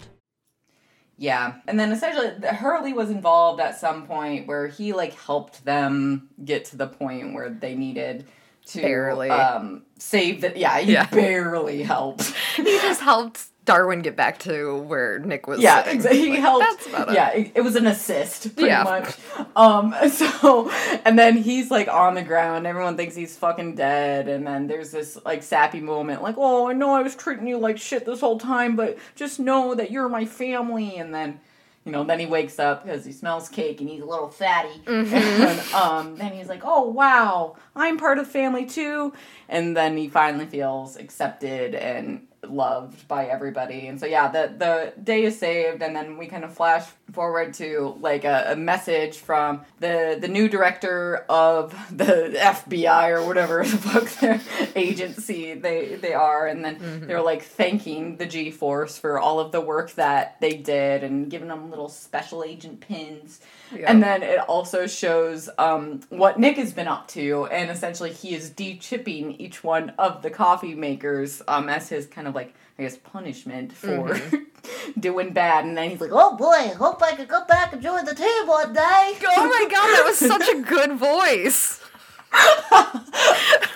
Yeah, 1.21 1.55
and 1.67 1.77
then 1.79 1.91
essentially 1.91 2.29
Hurley 2.47 2.93
was 2.93 3.09
involved 3.09 3.59
at 3.59 3.77
some 3.77 4.07
point 4.07 4.47
where 4.47 4.67
he 4.67 4.93
like 4.93 5.13
helped 5.27 5.65
them 5.65 6.29
get 6.45 6.63
to 6.71 6.77
the 6.77 6.87
point 6.87 7.33
where 7.33 7.49
they 7.49 7.75
needed 7.75 8.25
to 8.67 8.81
Barely. 8.81 9.29
um 9.29 9.83
save 9.97 10.41
the 10.41 10.53
yeah 10.55 10.79
he 10.79 10.93
Yeah. 10.93 11.07
barely 11.07 11.83
helped 11.83 12.23
he 12.55 12.63
just 12.63 13.01
helped 13.01 13.47
darwin 13.69 14.01
get 14.01 14.15
back 14.15 14.39
to 14.39 14.77
where 14.83 15.19
nick 15.19 15.47
was 15.47 15.59
yeah 15.59 15.83
sitting. 15.83 15.95
exactly 15.95 16.19
he 16.21 16.29
Like, 16.31 16.39
helped 16.39 16.87
yeah 17.13 17.29
it, 17.31 17.51
it 17.55 17.61
was 17.61 17.75
an 17.75 17.85
assist 17.87 18.55
pretty 18.55 18.69
Yeah. 18.69 18.83
much 18.83 19.15
um 19.55 19.93
so 20.11 20.69
and 21.05 21.17
then 21.17 21.37
he's 21.37 21.69
like 21.71 21.87
on 21.87 22.15
the 22.15 22.21
ground 22.23 22.65
everyone 22.67 22.97
thinks 22.97 23.15
he's 23.15 23.35
fucking 23.37 23.75
dead 23.75 24.27
and 24.27 24.45
then 24.47 24.67
there's 24.67 24.91
this 24.91 25.17
like 25.25 25.43
sappy 25.43 25.79
moment 25.81 26.21
like 26.23 26.35
oh 26.37 26.67
I 26.69 26.73
know 26.73 26.93
I 26.93 27.01
was 27.03 27.15
treating 27.15 27.47
you 27.47 27.57
like 27.57 27.77
shit 27.77 28.05
this 28.05 28.19
whole 28.21 28.39
time 28.39 28.75
but 28.75 28.97
just 29.15 29.39
know 29.39 29.75
that 29.75 29.91
you're 29.91 30.09
my 30.09 30.25
family 30.25 30.97
and 30.97 31.13
then 31.13 31.39
you 31.85 31.93
know, 31.93 32.03
then 32.03 32.19
he 32.19 32.25
wakes 32.25 32.59
up 32.59 32.83
because 32.83 33.05
he 33.05 33.11
smells 33.13 33.47
cake 33.49 33.79
and 33.79 33.89
he's 33.89 34.01
a 34.01 34.05
little 34.05 34.27
fatty. 34.29 34.81
And 34.85 35.59
um, 35.73 36.17
then 36.17 36.33
he's 36.33 36.47
like, 36.49 36.61
oh, 36.63 36.83
wow, 36.83 37.55
I'm 37.73 37.97
part 37.97 38.19
of 38.19 38.25
the 38.27 38.31
family 38.31 38.65
too. 38.65 39.13
And 39.47 39.75
then 39.77 39.95
he 39.97 40.09
finally 40.09 40.45
feels 40.45 40.97
accepted 40.97 41.73
and 41.73 42.27
loved 42.43 43.07
by 43.07 43.25
everybody. 43.25 43.87
And 43.87 43.99
so, 43.99 44.05
yeah, 44.05 44.29
the, 44.29 44.53
the 44.57 45.01
day 45.01 45.23
is 45.23 45.37
saved. 45.37 45.81
And 45.81 45.95
then 45.95 46.17
we 46.17 46.27
kind 46.27 46.43
of 46.43 46.53
flash 46.53 46.87
forward 47.11 47.53
to 47.55 47.97
like 47.99 48.23
a, 48.23 48.51
a 48.51 48.55
message 48.55 49.17
from 49.17 49.61
the, 49.79 50.17
the 50.19 50.27
new 50.27 50.47
director 50.47 51.25
of 51.29 51.71
the 51.95 52.33
FBI 52.37 53.09
or 53.09 53.25
whatever 53.25 53.63
the 53.63 53.77
fuck 53.77 54.09
their 54.19 54.41
agency 54.75 55.53
they, 55.53 55.95
they 55.95 56.13
are. 56.13 56.47
And 56.47 56.63
then 56.63 56.79
mm-hmm. 56.79 57.07
they're 57.07 57.21
like 57.21 57.43
thanking 57.43 58.17
the 58.17 58.25
G 58.25 58.51
Force 58.51 58.97
for 58.97 59.19
all 59.19 59.39
of 59.39 59.51
the 59.51 59.61
work 59.61 59.93
that 59.93 60.39
they 60.39 60.55
did 60.55 61.03
and 61.03 61.29
giving 61.29 61.47
them 61.47 61.69
little 61.69 61.89
special 61.89 62.43
agent 62.43 62.81
pins. 62.81 63.41
And 63.85 64.01
then 64.01 64.23
it 64.23 64.39
also 64.39 64.87
shows 64.87 65.49
um, 65.57 66.01
what 66.09 66.39
Nick 66.39 66.57
has 66.57 66.73
been 66.73 66.87
up 66.87 67.07
to, 67.09 67.45
and 67.51 67.69
essentially 67.69 68.11
he 68.11 68.33
is 68.33 68.49
de-chipping 68.49 69.33
each 69.39 69.63
one 69.63 69.91
of 69.99 70.21
the 70.21 70.29
coffee 70.29 70.75
makers 70.75 71.41
um, 71.47 71.69
as 71.69 71.89
his 71.89 72.05
kind 72.07 72.27
of 72.27 72.35
like 72.35 72.53
I 72.77 72.83
guess 72.83 72.97
punishment 72.97 73.73
for 73.73 74.19
doing 74.99 75.33
bad. 75.33 75.65
And 75.65 75.77
then 75.77 75.89
he's 75.89 76.01
like, 76.01 76.11
"Oh 76.13 76.35
boy, 76.35 76.73
hope 76.77 77.03
I 77.03 77.13
could 77.15 77.27
go 77.27 77.45
back 77.45 77.73
and 77.73 77.81
join 77.81 78.05
the 78.05 78.15
team 78.15 78.47
one 78.47 78.73
day." 78.73 79.17
oh 79.27 79.47
my 79.47 79.65
god 79.69 79.87
that 79.87 80.03
was 80.05 80.17
such 80.19 80.47
a 80.47 80.61
good 80.61 80.93
voice 80.93 81.81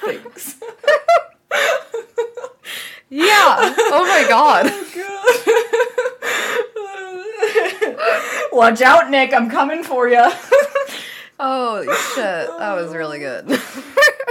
Thanks. 0.01 0.55
yeah 3.09 3.55
oh 3.89 4.05
my 4.07 4.25
god 4.29 4.71
Watch 8.53 8.81
out, 8.81 9.09
Nick! 9.09 9.33
I'm 9.33 9.49
coming 9.49 9.83
for 9.83 10.07
you. 10.07 10.23
oh 11.39 11.81
shit 12.15 12.47
that 12.59 12.75
was 12.75 12.93
really 12.93 13.17
good 13.17 13.43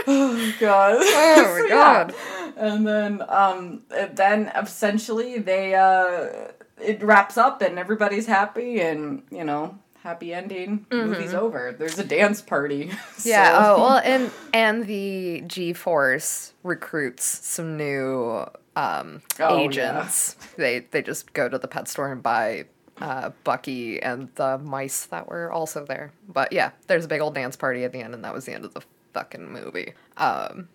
oh 0.07 0.53
God. 0.61 0.95
oh 1.01 1.59
my 1.63 1.69
god 1.69 2.15
and 2.57 2.87
then 2.87 3.21
um 3.29 3.83
then 4.15 4.51
essentially 4.57 5.39
they 5.39 5.75
uh 5.75 6.49
it 6.81 7.03
wraps 7.03 7.37
up 7.37 7.61
and 7.61 7.77
everybody's 7.79 8.27
happy 8.27 8.81
and 8.81 9.25
you 9.33 9.43
know 9.43 9.77
happy 10.05 10.33
ending 10.33 10.87
movie's 10.93 11.35
over 11.35 11.75
there's 11.77 11.99
a 11.99 12.05
dance 12.05 12.41
party 12.41 12.91
Yeah. 13.25 13.53
Oh 13.53 13.79
well, 13.81 14.01
and 14.05 14.31
and 14.55 14.87
the 14.87 15.43
G 15.47 15.73
Force 15.73 16.55
recruits 16.63 17.25
some 17.25 17.77
new 17.77 18.47
um, 18.77 19.23
Oh, 19.41 19.59
yeah. 19.59 19.65
agents. 19.65 20.37
They 20.57 20.81
they 20.93 21.03
just 21.03 21.33
go 21.35 21.49
to 21.49 21.59
the 21.59 21.69
pet 21.69 21.89
store 21.89 22.11
and 22.13 22.23
buy 22.23 22.67
uh, 23.01 23.31
Bucky 23.45 24.03
and 24.03 24.29
the 24.35 24.59
mice 24.59 25.07
that 25.07 25.29
were 25.29 25.51
also 25.51 25.85
there. 25.85 26.13
But 26.29 26.53
yeah, 26.53 26.71
there's 26.87 27.05
a 27.05 27.09
big 27.09 27.21
old 27.21 27.35
dance 27.35 27.57
party 27.57 27.85
at 27.85 27.93
the 27.93 28.01
end, 28.01 28.15
and 28.15 28.25
that 28.25 28.35
was 28.35 28.45
the 28.45 28.53
end 28.53 28.65
of 28.65 28.75
the 28.75 28.83
fucking 29.13 29.53
movie. 29.53 29.95
Um, 30.17 30.69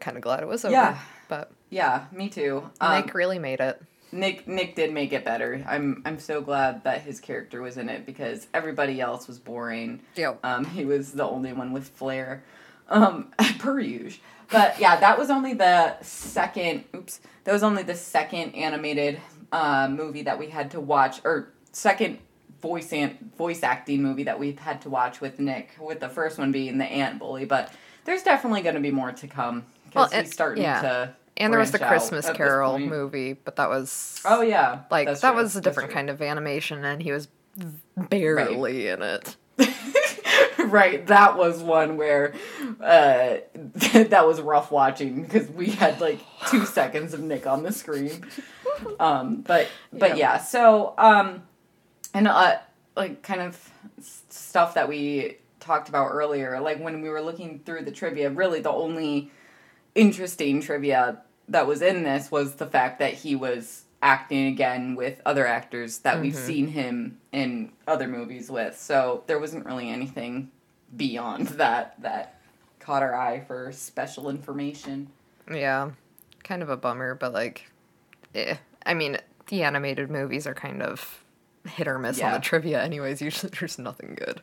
kind 0.00 0.16
of 0.16 0.22
glad 0.22 0.42
it 0.42 0.48
was 0.48 0.64
over. 0.64 0.72
Yeah. 0.72 0.98
But 1.28 1.52
yeah 1.70 2.06
me 2.10 2.28
too 2.28 2.68
um, 2.80 3.00
Nick 3.00 3.14
really 3.14 3.38
made 3.38 3.60
it. 3.60 3.80
Nick 4.12 4.48
Nick 4.48 4.74
did 4.74 4.92
make 4.92 5.12
it 5.12 5.24
better. 5.24 5.64
I'm 5.68 6.02
I'm 6.04 6.18
so 6.18 6.40
glad 6.40 6.82
that 6.84 7.02
his 7.02 7.20
character 7.20 7.62
was 7.62 7.76
in 7.76 7.88
it 7.88 8.06
because 8.06 8.48
everybody 8.52 9.00
else 9.00 9.28
was 9.28 9.38
boring. 9.38 10.00
Yep. 10.16 10.40
Um, 10.42 10.64
he 10.64 10.84
was 10.84 11.12
the 11.12 11.24
only 11.24 11.52
one 11.52 11.72
with 11.72 11.88
flair. 11.88 12.42
Um, 12.88 13.32
per 13.60 13.78
usual. 13.78 14.20
But 14.50 14.80
yeah, 14.80 14.98
that 14.98 15.16
was 15.16 15.30
only 15.30 15.54
the 15.54 15.96
second. 16.02 16.84
Oops, 16.94 17.20
that 17.44 17.52
was 17.52 17.62
only 17.62 17.84
the 17.84 17.94
second 17.94 18.56
animated 18.56 19.20
uh, 19.52 19.88
movie 19.88 20.22
that 20.22 20.40
we 20.40 20.48
had 20.48 20.72
to 20.72 20.80
watch, 20.80 21.20
or 21.24 21.52
second 21.72 22.18
voice 22.62 22.92
and 22.92 23.16
voice 23.36 23.62
acting 23.62 24.02
movie 24.02 24.24
that 24.24 24.38
we've 24.38 24.58
had 24.58 24.82
to 24.82 24.90
watch 24.90 25.20
with 25.20 25.38
Nick. 25.38 25.70
With 25.80 26.00
the 26.00 26.08
first 26.08 26.38
one 26.38 26.52
being 26.52 26.78
the 26.78 26.84
Ant 26.84 27.18
Bully, 27.18 27.44
but 27.44 27.72
there's 28.04 28.22
definitely 28.22 28.62
going 28.62 28.74
to 28.74 28.80
be 28.80 28.90
more 28.90 29.12
to 29.12 29.26
come 29.26 29.64
because 29.86 30.10
Well, 30.10 30.20
he's 30.22 30.32
starting 30.32 30.62
yeah. 30.62 30.82
to. 30.82 31.14
And 31.36 31.52
there 31.52 31.60
was 31.60 31.70
the 31.70 31.78
Christmas 31.78 32.28
Carol 32.30 32.78
movie, 32.78 33.32
but 33.32 33.56
that 33.56 33.70
was 33.70 34.20
Oh 34.26 34.42
yeah, 34.42 34.80
like 34.90 35.06
that 35.08 35.20
true. 35.20 35.32
was 35.34 35.56
a 35.56 35.60
different 35.62 35.90
kind 35.90 36.10
of 36.10 36.20
animation, 36.20 36.84
and 36.84 37.00
he 37.02 37.12
was 37.12 37.28
barely 37.96 38.88
in 38.88 39.00
it. 39.02 39.36
right 40.58 41.06
that 41.06 41.36
was 41.36 41.62
one 41.62 41.96
where 41.96 42.34
uh 42.82 43.36
that 43.54 44.26
was 44.26 44.40
rough 44.40 44.70
watching 44.70 45.22
because 45.22 45.48
we 45.48 45.70
had 45.70 46.00
like 46.00 46.18
two 46.48 46.64
seconds 46.66 47.12
of 47.14 47.20
nick 47.20 47.46
on 47.46 47.62
the 47.62 47.72
screen 47.72 48.24
um 49.00 49.40
but 49.42 49.68
but 49.92 50.10
Yeah. 50.10 50.34
yeah 50.34 50.38
so 50.38 50.94
um 50.98 51.42
and 52.14 52.28
uh 52.28 52.56
like 52.96 53.22
kind 53.22 53.40
of 53.40 53.70
stuff 54.00 54.74
that 54.74 54.88
we 54.88 55.36
talked 55.60 55.88
about 55.88 56.08
earlier 56.10 56.60
like 56.60 56.80
when 56.80 57.02
we 57.02 57.08
were 57.08 57.20
looking 57.20 57.60
through 57.60 57.84
the 57.84 57.90
trivia 57.90 58.30
really 58.30 58.60
the 58.60 58.70
only 58.70 59.30
interesting 59.94 60.60
trivia 60.60 61.20
that 61.48 61.66
was 61.66 61.82
in 61.82 62.02
this 62.02 62.30
was 62.30 62.54
the 62.54 62.66
fact 62.66 63.00
that 63.00 63.12
he 63.12 63.34
was 63.34 63.84
acting 64.02 64.46
again 64.46 64.94
with 64.94 65.20
other 65.26 65.46
actors 65.46 65.98
that 65.98 66.20
we've 66.20 66.34
seen 66.34 66.68
him 66.68 67.18
in 67.32 67.70
other 67.86 68.08
movies 68.08 68.50
with. 68.50 68.78
So 68.78 69.24
there 69.26 69.38
wasn't 69.38 69.66
really 69.66 69.90
anything 69.90 70.50
beyond 70.96 71.48
that 71.58 72.00
that 72.02 72.40
caught 72.78 73.02
our 73.02 73.14
eye 73.14 73.40
for 73.40 73.72
special 73.72 74.30
information. 74.30 75.08
Yeah, 75.50 75.90
kind 76.44 76.62
of 76.62 76.70
a 76.70 76.76
bummer, 76.76 77.14
but 77.14 77.32
like, 77.32 77.70
eh. 78.34 78.56
I 78.86 78.94
mean, 78.94 79.18
the 79.48 79.62
animated 79.62 80.10
movies 80.10 80.46
are 80.46 80.54
kind 80.54 80.82
of 80.82 81.19
hit 81.68 81.88
or 81.88 81.98
miss 81.98 82.20
on 82.20 82.32
the 82.32 82.40
trivia, 82.40 82.82
anyways. 82.82 83.20
Usually, 83.20 83.52
there's 83.58 83.78
nothing 83.78 84.16
good. 84.16 84.40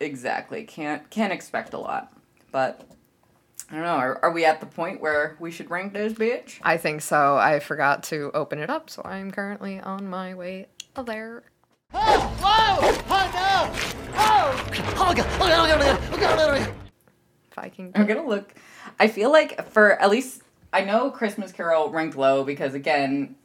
Exactly. 0.00 0.64
Can't 0.64 1.08
can't 1.10 1.32
expect 1.32 1.72
a 1.74 1.78
lot. 1.78 2.12
But 2.52 2.86
I 3.70 3.74
don't 3.74 3.84
know. 3.84 3.96
Are, 3.96 4.18
are 4.22 4.30
we 4.30 4.44
at 4.44 4.60
the 4.60 4.66
point 4.66 5.00
where 5.00 5.36
we 5.40 5.50
should 5.50 5.70
rank 5.70 5.92
this 5.92 6.12
bitch? 6.12 6.58
I 6.62 6.76
think 6.76 7.00
so. 7.00 7.36
I 7.36 7.58
forgot 7.60 8.02
to 8.04 8.30
open 8.34 8.58
it 8.58 8.70
up, 8.70 8.90
so 8.90 9.02
I'm 9.04 9.30
currently 9.30 9.80
on 9.80 10.08
my 10.08 10.34
way 10.34 10.68
there. 11.04 11.42
Oh, 11.92 12.34
whoa! 12.40 13.02
Oh, 13.08 13.30
no! 13.34 14.14
Oh! 14.16 14.94
Oh, 14.98 15.14
God! 15.14 15.26
Oh, 15.40 15.48
God! 15.48 15.70
Oh, 15.70 15.78
God! 15.78 15.98
Oh, 16.12 16.18
God! 16.18 16.38
Oh, 16.38 16.56
God! 16.56 16.74
If 17.50 17.58
I 17.58 17.68
can. 17.68 17.92
I'm 17.94 18.06
gonna 18.06 18.26
look. 18.26 18.52
I 18.98 19.06
feel 19.06 19.30
like 19.30 19.70
for 19.70 19.92
at 20.00 20.10
least 20.10 20.42
I 20.72 20.82
know 20.82 21.10
Christmas 21.10 21.52
Carol 21.52 21.88
ranked 21.90 22.16
low 22.16 22.42
because 22.42 22.74
again, 22.74 23.36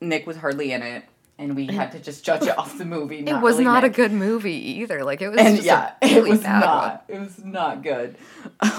Nick 0.00 0.24
was 0.24 0.36
hardly 0.36 0.70
in 0.70 0.82
it, 0.82 1.04
and 1.36 1.56
we 1.56 1.66
had 1.66 1.92
to 1.92 1.98
just 1.98 2.24
judge 2.24 2.42
it 2.42 2.56
off 2.56 2.78
the 2.78 2.84
movie. 2.84 3.24
It 3.34 3.40
was 3.40 3.54
really 3.54 3.64
not 3.64 3.82
Nick. 3.82 3.92
a 3.92 3.94
good 3.96 4.12
movie 4.12 4.80
either. 4.80 5.02
Like 5.04 5.20
it 5.20 5.28
was 5.28 5.38
and 5.38 5.56
just 5.56 5.66
yeah, 5.66 5.92
a 6.00 6.06
it 6.06 6.14
really 6.16 6.30
was 6.30 6.40
bad 6.40 6.60
not. 6.60 7.04
It 7.08 7.18
was 7.18 7.44
not 7.44 7.82
good. 7.82 8.16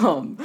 Um, 0.00 0.38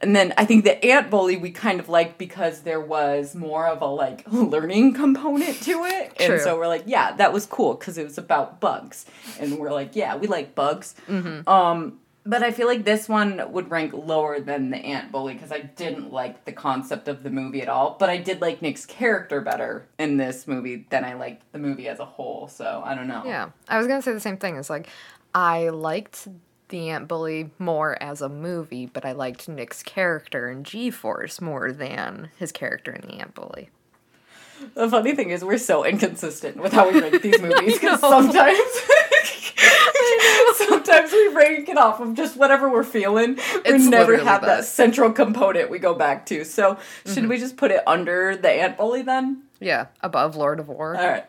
and 0.00 0.14
then 0.14 0.32
I 0.36 0.44
think 0.44 0.64
the 0.64 0.84
ant 0.84 1.10
bully 1.10 1.36
we 1.36 1.50
kind 1.50 1.80
of 1.80 1.88
liked 1.88 2.18
because 2.18 2.62
there 2.62 2.80
was 2.80 3.34
more 3.34 3.66
of 3.66 3.82
a 3.82 3.86
like 3.86 4.24
learning 4.30 4.94
component 4.94 5.60
to 5.62 5.84
it, 5.84 6.16
True. 6.16 6.26
and 6.34 6.42
so 6.42 6.56
we're 6.56 6.66
like, 6.66 6.84
yeah, 6.86 7.12
that 7.16 7.32
was 7.32 7.46
cool 7.46 7.74
because 7.74 7.98
it 7.98 8.04
was 8.04 8.18
about 8.18 8.60
bugs, 8.60 9.06
and 9.38 9.58
we're 9.58 9.72
like, 9.72 9.96
yeah, 9.96 10.16
we 10.16 10.26
like 10.26 10.54
bugs. 10.54 10.94
Mm-hmm. 11.08 11.48
Um, 11.48 11.98
but 12.26 12.42
I 12.42 12.50
feel 12.50 12.66
like 12.66 12.84
this 12.84 13.08
one 13.08 13.40
would 13.52 13.70
rank 13.70 13.92
lower 13.94 14.40
than 14.40 14.70
the 14.70 14.78
ant 14.78 15.12
bully 15.12 15.34
because 15.34 15.52
I 15.52 15.60
didn't 15.60 16.12
like 16.12 16.44
the 16.44 16.52
concept 16.52 17.08
of 17.08 17.22
the 17.22 17.30
movie 17.30 17.62
at 17.62 17.68
all. 17.68 17.96
But 17.98 18.10
I 18.10 18.18
did 18.18 18.40
like 18.40 18.60
Nick's 18.62 18.84
character 18.84 19.40
better 19.40 19.86
in 19.98 20.16
this 20.16 20.46
movie 20.46 20.86
than 20.90 21.04
I 21.04 21.14
liked 21.14 21.50
the 21.52 21.58
movie 21.58 21.88
as 21.88 21.98
a 21.98 22.04
whole. 22.04 22.48
So 22.48 22.82
I 22.84 22.94
don't 22.94 23.08
know. 23.08 23.22
Yeah, 23.24 23.50
I 23.68 23.78
was 23.78 23.86
gonna 23.86 24.02
say 24.02 24.12
the 24.12 24.20
same 24.20 24.36
thing. 24.36 24.56
It's 24.56 24.70
like 24.70 24.88
I 25.34 25.68
liked 25.68 26.28
the 26.68 26.90
Ant 26.90 27.06
Bully 27.06 27.50
more 27.58 28.00
as 28.02 28.20
a 28.20 28.28
movie, 28.28 28.86
but 28.86 29.04
I 29.04 29.12
liked 29.12 29.48
Nick's 29.48 29.82
character 29.82 30.50
in 30.50 30.64
G 30.64 30.90
Force 30.90 31.40
more 31.40 31.72
than 31.72 32.30
his 32.36 32.52
character 32.52 32.92
in 32.92 33.02
the 33.02 33.20
Ant 33.20 33.34
Bully. 33.34 33.70
The 34.74 34.88
funny 34.88 35.14
thing 35.14 35.30
is, 35.30 35.44
we're 35.44 35.58
so 35.58 35.84
inconsistent 35.84 36.56
with 36.56 36.72
how 36.72 36.90
we 36.90 37.00
rank 37.00 37.22
these 37.22 37.40
movies 37.42 37.78
because 37.78 38.00
sometimes, 38.00 38.58
sometimes 40.68 41.12
we 41.12 41.32
break 41.32 41.68
it 41.68 41.76
off 41.78 42.00
of 42.00 42.14
just 42.14 42.36
whatever 42.36 42.68
we're 42.68 42.84
feeling. 42.84 43.36
We 43.36 43.42
It's 43.64 43.84
never 43.84 44.16
have 44.16 44.42
that 44.42 44.46
that. 44.46 44.58
Mm-hmm. 44.60 44.64
central 44.64 45.12
component 45.12 45.70
we 45.70 45.78
go 45.78 45.94
back 45.94 46.26
to. 46.26 46.44
So, 46.44 46.78
should 47.06 47.28
we 47.28 47.38
just 47.38 47.56
put 47.56 47.70
it 47.70 47.82
under 47.86 48.36
the 48.36 48.50
Ant 48.50 48.76
Bully 48.76 49.02
then? 49.02 49.42
Yeah, 49.60 49.86
above 50.02 50.36
Lord 50.36 50.60
of 50.60 50.68
War. 50.68 50.96
All 50.96 51.06
right. 51.08 51.24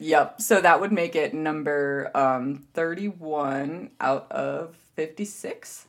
Yep. 0.00 0.40
So 0.40 0.60
that 0.60 0.80
would 0.80 0.90
make 0.92 1.14
it 1.14 1.34
number 1.34 2.10
um, 2.14 2.66
thirty-one 2.74 3.90
out 4.00 4.30
of 4.32 4.76
fifty-six, 4.96 5.86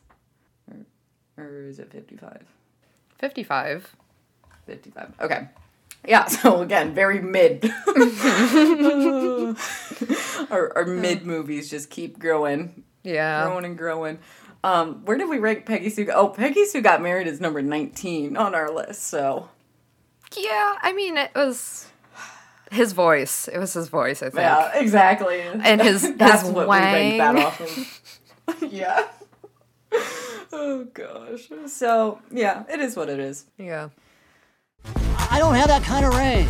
or, 1.37 1.43
or 1.43 1.63
is 1.67 1.79
it 1.79 1.91
fifty-five? 1.91 2.43
Fifty-five. 3.17 3.95
55. 4.67 5.13
Okay. 5.21 5.47
Yeah, 6.07 6.25
so 6.41 6.61
again, 6.61 6.93
very 6.93 7.21
mid. 7.21 7.71
our 10.51 10.71
our 10.77 10.85
mid 10.85 11.25
movies 11.25 11.69
just 11.69 11.89
keep 11.89 12.19
growing, 12.19 12.83
Yeah. 13.03 13.45
growing 13.45 13.65
and 13.65 13.77
growing. 13.77 14.19
Um, 14.63 15.05
where 15.05 15.17
did 15.17 15.29
we 15.29 15.37
rank 15.37 15.65
Peggy 15.65 15.89
Sue? 15.89 16.09
Oh, 16.13 16.29
Peggy 16.29 16.65
Sue 16.65 16.81
got 16.81 17.01
married 17.01 17.27
is 17.27 17.39
number 17.39 17.61
19 17.61 18.35
on 18.35 18.55
our 18.55 18.71
list. 18.71 19.03
So, 19.03 19.49
Yeah, 20.35 20.75
I 20.81 20.91
mean 20.93 21.17
it 21.17 21.31
was 21.35 21.87
his 22.71 22.93
voice. 22.93 23.47
It 23.47 23.59
was 23.59 23.73
his 23.73 23.89
voice, 23.89 24.21
I 24.23 24.29
think. 24.29 24.39
yeah, 24.41 24.71
exactly. 24.75 25.41
And 25.41 25.81
his- 25.81 26.15
That's 26.15 26.41
his 26.41 26.51
what 26.51 26.67
we 26.67 26.75
rank 26.77 27.17
that 27.19 27.35
wang. 27.35 27.45
off 27.45 27.61
of. 27.61 28.71
yeah. 28.73 29.07
Oh 30.51 30.85
gosh. 30.93 31.49
So, 31.67 32.19
yeah, 32.31 32.63
it 32.69 32.79
is 32.79 32.95
what 32.95 33.09
it 33.09 33.19
is. 33.19 33.45
Yeah. 33.57 33.89
I 35.35 35.39
don't 35.39 35.55
have 35.55 35.67
that 35.67 35.83
kind 35.83 36.05
of 36.05 36.15
range. 36.15 36.47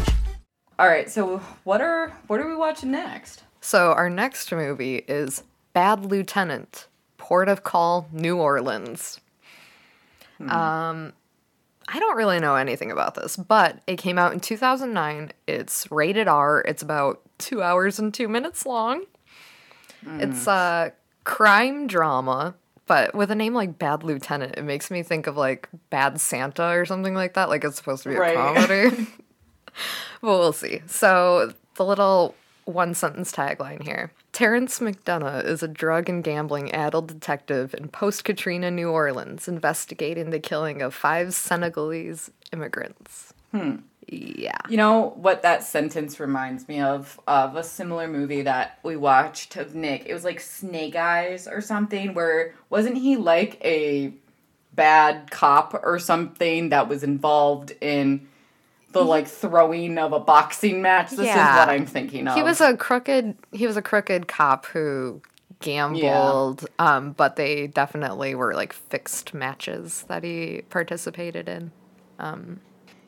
All 0.77 0.87
right, 0.87 1.09
so 1.09 1.39
what 1.63 1.81
are 1.81 2.09
what 2.27 2.39
are 2.39 2.47
we 2.47 2.55
watching 2.55 2.91
next? 2.91 3.41
So 3.59 3.93
our 3.93 4.11
next 4.11 4.51
movie 4.51 4.97
is 5.07 5.41
Bad 5.73 6.05
Lieutenant, 6.05 6.85
Port 7.17 7.49
of 7.49 7.63
Call, 7.63 8.07
New 8.11 8.37
Orleans. 8.37 9.19
Um, 10.39 11.13
I 11.87 11.97
don't 11.97 12.15
really 12.15 12.39
know 12.39 12.57
anything 12.57 12.91
about 12.91 13.15
this, 13.15 13.35
but 13.35 13.81
it 13.87 13.97
came 13.97 14.19
out 14.19 14.33
in 14.33 14.39
2009. 14.39 15.31
It's 15.47 15.91
rated 15.91 16.27
R. 16.27 16.63
It's 16.67 16.83
about 16.83 17.21
two 17.39 17.63
hours 17.63 17.97
and 17.97 18.13
two 18.13 18.27
minutes 18.27 18.67
long. 18.67 19.05
It's 20.19 20.45
a 20.45 20.93
crime 21.23 21.87
drama, 21.87 22.53
but 22.87 23.13
with 23.15 23.31
a 23.31 23.35
name 23.35 23.53
like 23.53 23.77
Bad 23.77 24.03
Lieutenant, 24.03 24.55
it 24.57 24.63
makes 24.63 24.91
me 24.91 25.03
think 25.03 25.27
of 25.27 25.37
like 25.37 25.69
Bad 25.89 26.19
Santa 26.21 26.67
or 26.69 26.85
something 26.85 27.13
like 27.13 27.33
that. 27.33 27.49
Like 27.49 27.63
it's 27.63 27.77
supposed 27.77 28.03
to 28.03 28.09
be 28.09 28.15
a 28.15 28.19
Right. 28.19 28.35
comedy. 28.35 29.07
well, 30.21 30.39
we'll 30.39 30.53
see. 30.53 30.81
So 30.87 31.53
the 31.75 31.85
little 31.85 32.35
one 32.65 32.93
sentence 32.93 33.31
tagline 33.31 33.83
here. 33.83 34.11
Terence 34.31 34.79
McDonagh 34.79 35.45
is 35.45 35.63
a 35.63 35.67
drug 35.67 36.09
and 36.09 36.23
gambling 36.23 36.71
addled 36.73 37.07
detective 37.07 37.73
in 37.73 37.87
post 37.87 38.23
Katrina 38.25 38.69
New 38.71 38.89
Orleans 38.89 39.47
investigating 39.47 40.29
the 40.31 40.39
killing 40.39 40.81
of 40.81 40.93
five 40.93 41.33
Senegalese 41.33 42.31
immigrants. 42.51 43.33
Hmm. 43.51 43.77
Yeah. 44.07 44.57
You 44.69 44.77
know 44.77 45.13
what 45.15 45.41
that 45.41 45.63
sentence 45.63 46.19
reminds 46.19 46.67
me 46.67 46.79
of? 46.79 47.19
Of 47.27 47.55
a 47.55 47.63
similar 47.63 48.07
movie 48.07 48.43
that 48.43 48.79
we 48.83 48.95
watched 48.95 49.55
of 49.57 49.73
Nick. 49.73 50.05
It 50.05 50.13
was 50.13 50.23
like 50.23 50.39
Snake 50.39 50.95
Eyes 50.95 51.47
or 51.47 51.59
something, 51.61 52.13
where 52.13 52.53
wasn't 52.69 52.97
he 52.97 53.15
like 53.15 53.59
a 53.63 54.13
bad 54.73 55.31
cop 55.31 55.73
or 55.83 55.97
something 55.99 56.69
that 56.69 56.87
was 56.87 57.03
involved 57.03 57.73
in 57.81 58.27
the 58.91 59.03
like 59.03 59.27
throwing 59.27 59.97
of 59.97 60.13
a 60.13 60.19
boxing 60.19 60.81
match? 60.81 61.11
This 61.11 61.25
Yeah. 61.27 61.53
is 61.53 61.59
what 61.59 61.69
I'm 61.69 61.85
thinking 61.85 62.27
of. 62.27 62.35
He 62.35 62.43
was 62.43 62.61
a 62.61 62.77
crooked 62.77 63.35
he 63.53 63.65
was 63.65 63.75
a 63.77 63.81
crooked 63.81 64.27
cop 64.27 64.65
who 64.67 65.21
gambled 65.61 66.67
um 66.79 67.13
but 67.13 67.37
they 67.37 67.65
definitely 67.65 68.35
were 68.35 68.53
like 68.53 68.73
fixed 68.73 69.33
matches 69.33 70.03
that 70.09 70.23
he 70.23 70.61
participated 70.69 71.49
in. 71.49 71.71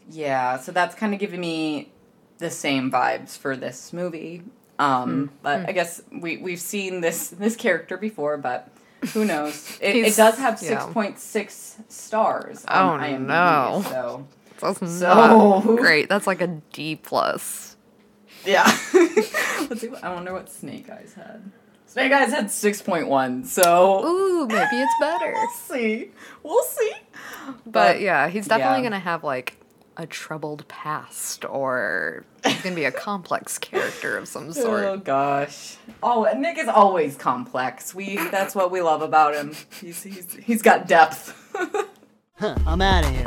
Yeah, 0.10 0.58
so 0.58 0.72
that's 0.72 0.96
kind 0.96 1.14
of 1.14 1.20
giving 1.20 1.42
me 1.42 1.92
the 2.38 2.50
same 2.50 2.92
vibes 2.92 3.38
for 3.38 3.56
this 3.56 3.92
movie. 3.94 4.44
Um, 4.80 5.32
but 5.42 5.68
I 5.68 5.72
guess 5.72 6.02
we 6.12 6.38
we've 6.38 6.60
seen 6.60 7.02
this 7.02 7.30
this 7.40 7.56
character 7.56 7.98
before, 7.98 8.38
but 8.38 8.70
who 9.14 9.26
knows? 9.26 9.78
It, 9.82 9.96
it 9.96 10.16
does 10.16 10.38
have 10.38 10.62
yeah. 10.62 10.70
six 10.70 10.86
point 10.94 11.20
six 11.20 11.78
stars. 11.90 12.64
Oh, 12.68 12.90
On 12.90 13.00
IMDb, 13.00 13.26
no. 13.28 13.82
So 13.90 14.28
That's 14.60 15.00
So- 15.00 15.62
great. 15.78 16.10
That's 16.10 16.28
like 16.28 16.42
a 16.42 16.48
D 16.74 16.96
plus. 16.96 17.76
yeah, 18.46 18.64
let's 18.94 19.82
see. 19.82 19.88
What, 19.90 20.04
I 20.04 20.14
wonder 20.14 20.34
what 20.34 20.50
Snake 20.50 20.90
Eyes 20.90 21.14
had. 21.16 21.52
Snake 21.88 22.12
Eyes 22.12 22.32
had 22.32 22.46
6.1, 22.48 23.46
so 23.46 24.06
Ooh, 24.06 24.46
maybe 24.46 24.76
it's 24.76 24.94
better. 25.00 25.32
we'll 25.34 25.50
see. 25.50 26.12
We'll 26.44 26.64
see. 26.64 26.92
But 27.66 28.02
yeah, 28.02 28.28
he's 28.28 28.46
definitely 28.48 28.80
yeah. 28.80 28.90
gonna 28.90 29.00
have 29.00 29.24
like 29.24 29.58
a 29.98 30.06
troubled 30.06 30.68
past, 30.68 31.44
or 31.44 32.24
he's 32.46 32.62
gonna 32.62 32.76
be 32.76 32.86
a 32.86 32.92
complex 32.92 33.58
character 33.58 34.18
of 34.18 34.28
some 34.28 34.54
sort. 34.54 34.86
Oh 34.86 34.98
gosh. 34.98 35.78
Oh, 36.04 36.32
Nick 36.38 36.58
is 36.58 36.68
always 36.68 37.16
complex. 37.18 37.94
We 37.96 38.18
that's 38.30 38.54
what 38.54 38.72
we 38.72 38.82
love 38.82 39.02
about 39.02 39.34
him. 39.34 39.56
He's 39.82 40.04
he's 40.04 40.34
he's 40.36 40.62
got 40.62 40.88
depth. 40.88 41.34
Huh, 42.40 42.56
I'm 42.68 42.84
out 42.84 43.04
of 43.04 43.10
here. 43.10 43.26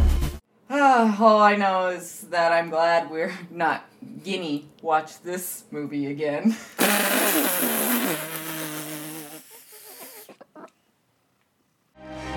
Ah, 0.70 1.20
all 1.20 1.40
I 1.40 1.56
know 1.56 1.88
is 1.88 2.20
that 2.30 2.52
I'm 2.52 2.70
glad 2.70 3.10
we're 3.10 3.34
not 3.50 3.84
Guinea 4.22 4.68
watch 4.82 5.20
this 5.22 5.64
movie 5.72 6.06
again. 6.06 6.56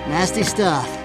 Nasty 0.08 0.42
stuff. 0.42 1.03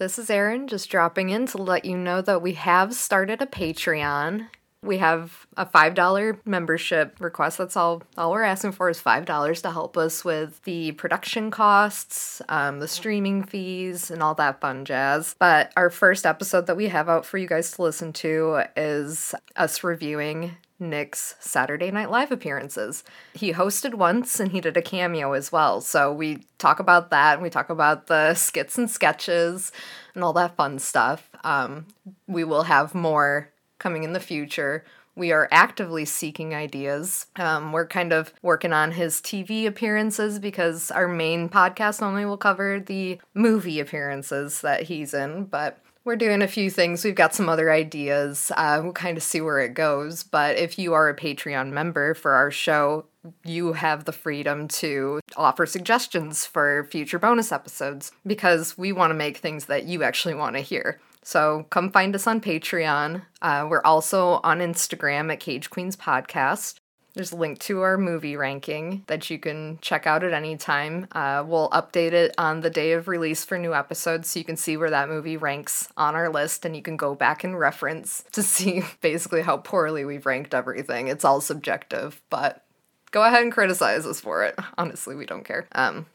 This 0.00 0.18
is 0.18 0.30
Erin, 0.30 0.66
just 0.66 0.88
dropping 0.88 1.28
in 1.28 1.44
to 1.48 1.58
let 1.58 1.84
you 1.84 1.94
know 1.94 2.22
that 2.22 2.40
we 2.40 2.54
have 2.54 2.94
started 2.94 3.42
a 3.42 3.46
Patreon. 3.46 4.46
We 4.82 4.96
have 4.96 5.46
a 5.58 5.66
$5 5.66 6.38
membership 6.46 7.18
request. 7.20 7.58
That's 7.58 7.76
all 7.76 8.02
all 8.16 8.30
we're 8.30 8.42
asking 8.42 8.72
for 8.72 8.88
is 8.88 8.98
$5 8.98 9.60
to 9.60 9.70
help 9.70 9.98
us 9.98 10.24
with 10.24 10.62
the 10.64 10.92
production 10.92 11.50
costs, 11.50 12.40
um, 12.48 12.80
the 12.80 12.88
streaming 12.88 13.44
fees, 13.44 14.10
and 14.10 14.22
all 14.22 14.34
that 14.36 14.62
fun 14.62 14.86
jazz. 14.86 15.36
But 15.38 15.70
our 15.76 15.90
first 15.90 16.24
episode 16.24 16.66
that 16.66 16.78
we 16.78 16.88
have 16.88 17.10
out 17.10 17.26
for 17.26 17.36
you 17.36 17.46
guys 17.46 17.70
to 17.72 17.82
listen 17.82 18.14
to 18.14 18.62
is 18.78 19.34
us 19.54 19.84
reviewing 19.84 20.56
Nick's 20.80 21.34
Saturday 21.38 21.90
Night 21.90 22.10
Live 22.10 22.32
appearances. 22.32 23.04
He 23.34 23.52
hosted 23.52 23.94
once 23.94 24.40
and 24.40 24.52
he 24.52 24.60
did 24.60 24.76
a 24.76 24.82
cameo 24.82 25.32
as 25.32 25.52
well. 25.52 25.80
So 25.80 26.12
we 26.12 26.44
talk 26.58 26.80
about 26.80 27.10
that 27.10 27.34
and 27.34 27.42
we 27.42 27.50
talk 27.50 27.70
about 27.70 28.06
the 28.06 28.34
skits 28.34 28.78
and 28.78 28.90
sketches 28.90 29.70
and 30.14 30.24
all 30.24 30.32
that 30.32 30.56
fun 30.56 30.78
stuff. 30.78 31.30
Um, 31.44 31.86
we 32.26 32.44
will 32.44 32.64
have 32.64 32.94
more 32.94 33.50
coming 33.78 34.04
in 34.04 34.12
the 34.12 34.20
future. 34.20 34.84
We 35.16 35.32
are 35.32 35.48
actively 35.50 36.04
seeking 36.04 36.54
ideas. 36.54 37.26
Um, 37.36 37.72
we're 37.72 37.86
kind 37.86 38.12
of 38.12 38.32
working 38.42 38.72
on 38.72 38.92
his 38.92 39.20
TV 39.20 39.66
appearances 39.66 40.38
because 40.38 40.90
our 40.90 41.08
main 41.08 41.48
podcast 41.48 42.00
only 42.00 42.24
will 42.24 42.36
cover 42.36 42.80
the 42.80 43.20
movie 43.34 43.80
appearances 43.80 44.60
that 44.60 44.84
he's 44.84 45.12
in, 45.12 45.44
but 45.44 45.78
we're 46.04 46.16
doing 46.16 46.42
a 46.42 46.48
few 46.48 46.70
things. 46.70 47.04
We've 47.04 47.14
got 47.14 47.34
some 47.34 47.48
other 47.48 47.70
ideas. 47.70 48.50
Uh, 48.56 48.80
we'll 48.82 48.92
kind 48.92 49.16
of 49.16 49.22
see 49.22 49.40
where 49.40 49.58
it 49.60 49.74
goes. 49.74 50.22
But 50.22 50.56
if 50.56 50.78
you 50.78 50.94
are 50.94 51.08
a 51.08 51.16
Patreon 51.16 51.72
member 51.72 52.14
for 52.14 52.32
our 52.32 52.50
show, 52.50 53.06
you 53.44 53.74
have 53.74 54.04
the 54.04 54.12
freedom 54.12 54.66
to 54.68 55.20
offer 55.36 55.66
suggestions 55.66 56.46
for 56.46 56.88
future 56.90 57.18
bonus 57.18 57.52
episodes 57.52 58.12
because 58.26 58.78
we 58.78 58.92
want 58.92 59.10
to 59.10 59.14
make 59.14 59.36
things 59.36 59.66
that 59.66 59.84
you 59.84 60.02
actually 60.02 60.34
want 60.34 60.56
to 60.56 60.62
hear. 60.62 61.00
So 61.22 61.66
come 61.68 61.90
find 61.90 62.14
us 62.14 62.26
on 62.26 62.40
Patreon. 62.40 63.22
Uh, 63.42 63.66
we're 63.68 63.82
also 63.84 64.40
on 64.42 64.60
Instagram 64.60 65.30
at 65.30 65.40
Cage 65.40 65.68
Queens 65.68 65.96
Podcast. 65.96 66.78
There's 67.20 67.32
a 67.32 67.36
link 67.36 67.58
to 67.58 67.82
our 67.82 67.98
movie 67.98 68.34
ranking 68.34 69.04
that 69.06 69.28
you 69.28 69.38
can 69.38 69.78
check 69.82 70.06
out 70.06 70.24
at 70.24 70.32
any 70.32 70.56
time. 70.56 71.06
Uh, 71.12 71.44
we'll 71.46 71.68
update 71.68 72.12
it 72.12 72.34
on 72.38 72.62
the 72.62 72.70
day 72.70 72.92
of 72.92 73.08
release 73.08 73.44
for 73.44 73.58
new 73.58 73.74
episodes 73.74 74.30
so 74.30 74.38
you 74.38 74.44
can 74.46 74.56
see 74.56 74.78
where 74.78 74.88
that 74.88 75.10
movie 75.10 75.36
ranks 75.36 75.86
on 75.98 76.14
our 76.14 76.30
list 76.30 76.64
and 76.64 76.74
you 76.74 76.80
can 76.80 76.96
go 76.96 77.14
back 77.14 77.44
and 77.44 77.58
reference 77.58 78.24
to 78.32 78.42
see 78.42 78.84
basically 79.02 79.42
how 79.42 79.58
poorly 79.58 80.02
we've 80.02 80.24
ranked 80.24 80.54
everything. 80.54 81.08
It's 81.08 81.22
all 81.22 81.42
subjective, 81.42 82.22
but 82.30 82.64
go 83.10 83.22
ahead 83.22 83.42
and 83.42 83.52
criticize 83.52 84.06
us 84.06 84.18
for 84.18 84.42
it. 84.42 84.58
Honestly, 84.78 85.14
we 85.14 85.26
don't 85.26 85.44
care. 85.44 85.68
Um, 85.72 86.06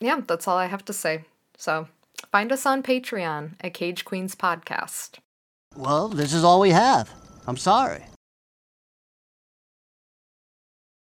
yeah, 0.00 0.20
that's 0.26 0.46
all 0.46 0.58
I 0.58 0.66
have 0.66 0.84
to 0.84 0.92
say. 0.92 1.24
So 1.56 1.88
find 2.30 2.52
us 2.52 2.66
on 2.66 2.82
Patreon 2.82 3.52
at 3.62 3.72
Cage 3.72 4.04
Queens 4.04 4.34
Podcast. 4.34 5.12
Well, 5.74 6.08
this 6.08 6.34
is 6.34 6.44
all 6.44 6.60
we 6.60 6.72
have. 6.72 7.10
I'm 7.46 7.56
sorry. 7.56 8.04